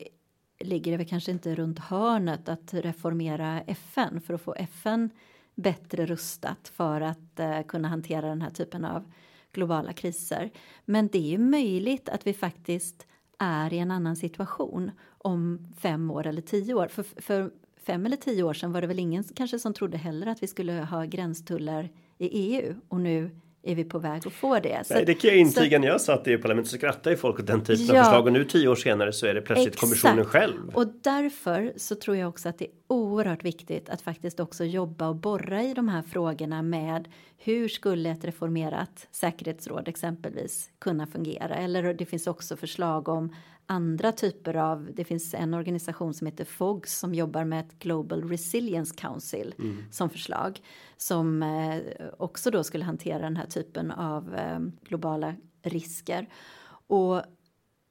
[0.64, 5.10] ligger det väl kanske inte runt hörnet att reformera FN för att få FN
[5.54, 9.12] bättre rustat för att eh, kunna hantera den här typen av
[9.52, 10.50] globala kriser.
[10.84, 13.06] Men det är ju möjligt att vi faktiskt
[13.38, 16.88] är i en annan situation om fem år eller tio år.
[16.88, 20.26] För, för fem eller tio år sedan var det väl ingen kanske som trodde heller
[20.26, 23.30] att vi skulle ha gränstullar i EU och nu
[23.64, 24.86] är vi på väg att få det.
[24.86, 27.46] Så, Nej, det kan jag intyga när jag satt i parlamentet så skrattade folk åt
[27.46, 29.80] den typen ja, av förslag och nu tio år senare så är det plötsligt exakt.
[29.80, 30.70] kommissionen själv.
[30.74, 35.08] Och därför så tror jag också att det är oerhört viktigt att faktiskt också jobba
[35.08, 37.08] och borra i de här frågorna med
[37.38, 41.54] hur skulle ett reformerat säkerhetsråd exempelvis kunna fungera?
[41.54, 43.34] Eller det finns också förslag om
[43.66, 48.28] andra typer av, det finns en organisation som heter FOGS som jobbar med ett Global
[48.28, 49.84] Resilience Council mm.
[49.90, 50.60] som förslag
[50.96, 51.82] som eh,
[52.18, 56.28] också då skulle hantera den här typen av eh, globala risker.
[56.86, 57.22] Och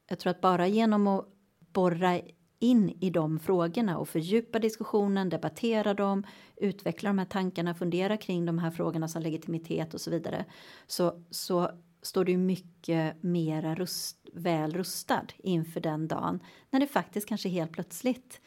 [0.09, 1.25] jag tror att bara genom att
[1.73, 2.19] borra
[2.59, 6.23] in i de frågorna och fördjupa diskussionen, debattera dem,
[6.55, 10.45] utveckla de här tankarna, fundera kring de här frågorna som legitimitet och så vidare.
[10.87, 11.71] Så, så
[12.03, 16.39] står du mycket mera rust, väl rustad inför den dagen
[16.69, 18.41] när det faktiskt kanske helt plötsligt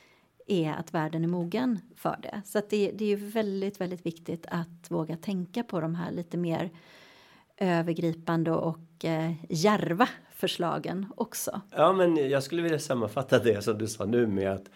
[0.46, 2.42] är att världen är mogen för det.
[2.44, 6.12] Så att det, det är ju väldigt, väldigt viktigt att våga tänka på de här
[6.12, 6.70] lite mer
[7.56, 11.60] övergripande och eh, järva förslagen också.
[11.70, 14.70] Ja, men jag skulle vilja sammanfatta det som du sa nu med att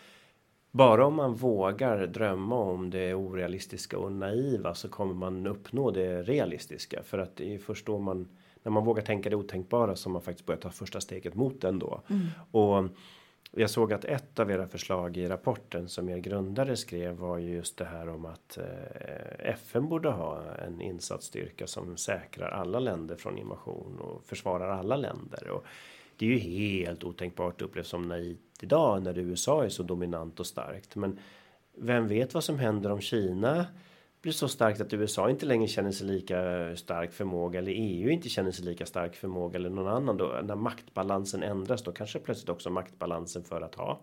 [0.71, 6.23] bara om man vågar drömma om det orealistiska och naiva så kommer man uppnå det
[6.23, 8.29] realistiska för att det är först då man
[8.63, 12.03] när man vågar tänka det otänkbara som man faktiskt börjar ta första steget mot ändå.
[12.11, 12.27] Mm.
[12.51, 12.85] Och
[13.53, 17.55] jag såg att ett av era förslag i rapporten som er grundare skrev var ju
[17.55, 23.17] just det här om att eh, FN borde ha en insatsstyrka som säkrar alla länder
[23.17, 25.49] från invasion och försvarar alla länder.
[25.49, 25.65] Och
[26.17, 30.47] det är ju helt otänkbart upplevs som naivt idag när USA är så dominant och
[30.47, 30.97] starkt.
[30.97, 31.19] Men
[31.79, 33.67] vem vet vad som händer om Kina
[34.23, 36.37] blir så starkt att USA inte längre känner sig lika
[36.77, 40.57] stark förmåga eller EU inte känner sig lika stark förmåga eller någon annan då när
[40.57, 44.01] maktbalansen ändras då kanske plötsligt också maktbalansen för att ha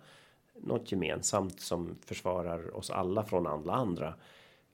[0.61, 4.13] något gemensamt som försvarar oss alla från alla andra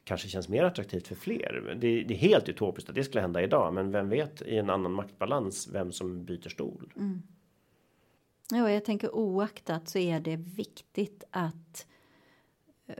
[0.04, 1.78] kanske känns mer attraktivt för fler.
[1.82, 4.70] Det, det är helt utopiskt att det skulle hända idag, men vem vet i en
[4.70, 6.94] annan maktbalans vem som byter stol?
[6.96, 7.22] Mm.
[8.52, 11.88] Ja, jag tänker oaktat så är det viktigt att
[12.88, 12.96] eh,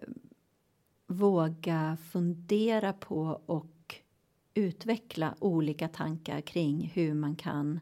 [1.14, 3.96] våga fundera på och
[4.54, 7.80] utveckla olika tankar kring hur man kan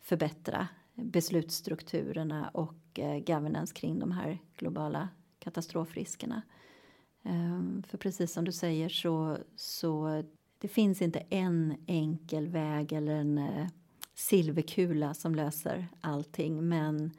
[0.00, 5.08] förbättra beslutsstrukturerna och eh, governance kring de här globala
[5.38, 6.42] katastrofriskerna.
[7.22, 10.22] Ehm, för precis som du säger så, så
[10.58, 13.66] det finns inte en enkel väg eller en eh,
[14.14, 17.10] silverkula som löser allting men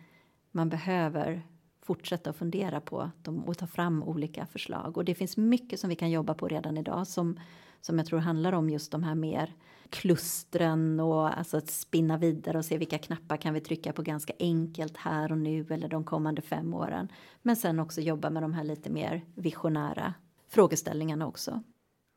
[0.51, 1.43] man behöver
[1.82, 4.98] fortsätta att fundera på dem och ta fram olika förslag.
[4.98, 7.40] Och det finns mycket som vi kan jobba på redan idag som,
[7.82, 9.54] som jag tror handlar om just de här mer
[9.90, 14.34] klustren och alltså att spinna vidare och se vilka knappar kan vi trycka på ganska
[14.40, 17.08] enkelt här och nu eller de kommande fem åren.
[17.42, 20.14] Men sen också jobba med de här lite mer visionära
[20.48, 21.64] frågeställningarna också.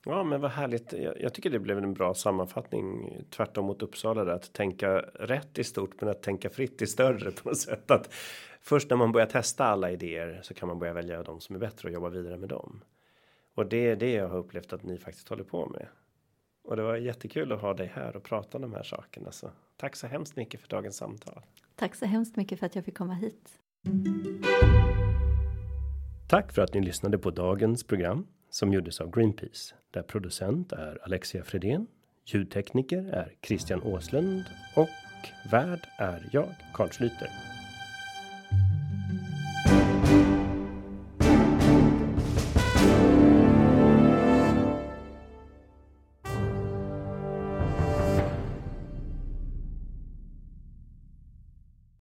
[0.07, 0.93] Ja, men vad härligt.
[0.93, 5.59] Jag, jag, tycker det blev en bra sammanfattning tvärtom mot Uppsala där att tänka rätt
[5.59, 7.91] i stort, men att tänka fritt i större på något sätt.
[7.91, 8.15] Att
[8.61, 11.61] först när man börjar testa alla idéer så kan man börja välja de som är
[11.61, 12.85] bättre och jobba vidare med dem.
[13.55, 15.87] Och det är det jag har upplevt att ni faktiskt håller på med.
[16.65, 19.33] Och det var jättekul att ha dig här och prata om de här sakerna.
[19.33, 21.43] Så tack så hemskt mycket för dagens samtal.
[21.77, 23.49] Tack så hemskt mycket för att jag fick komma hit.
[26.29, 30.99] Tack för att ni lyssnade på dagens program som gjordes av Greenpeace där producent är
[31.05, 31.87] Alexia Fredén.
[32.25, 34.45] Ljudtekniker är Christian Åslund
[34.77, 34.89] och
[35.51, 37.54] värd är jag, Carl Schlüter.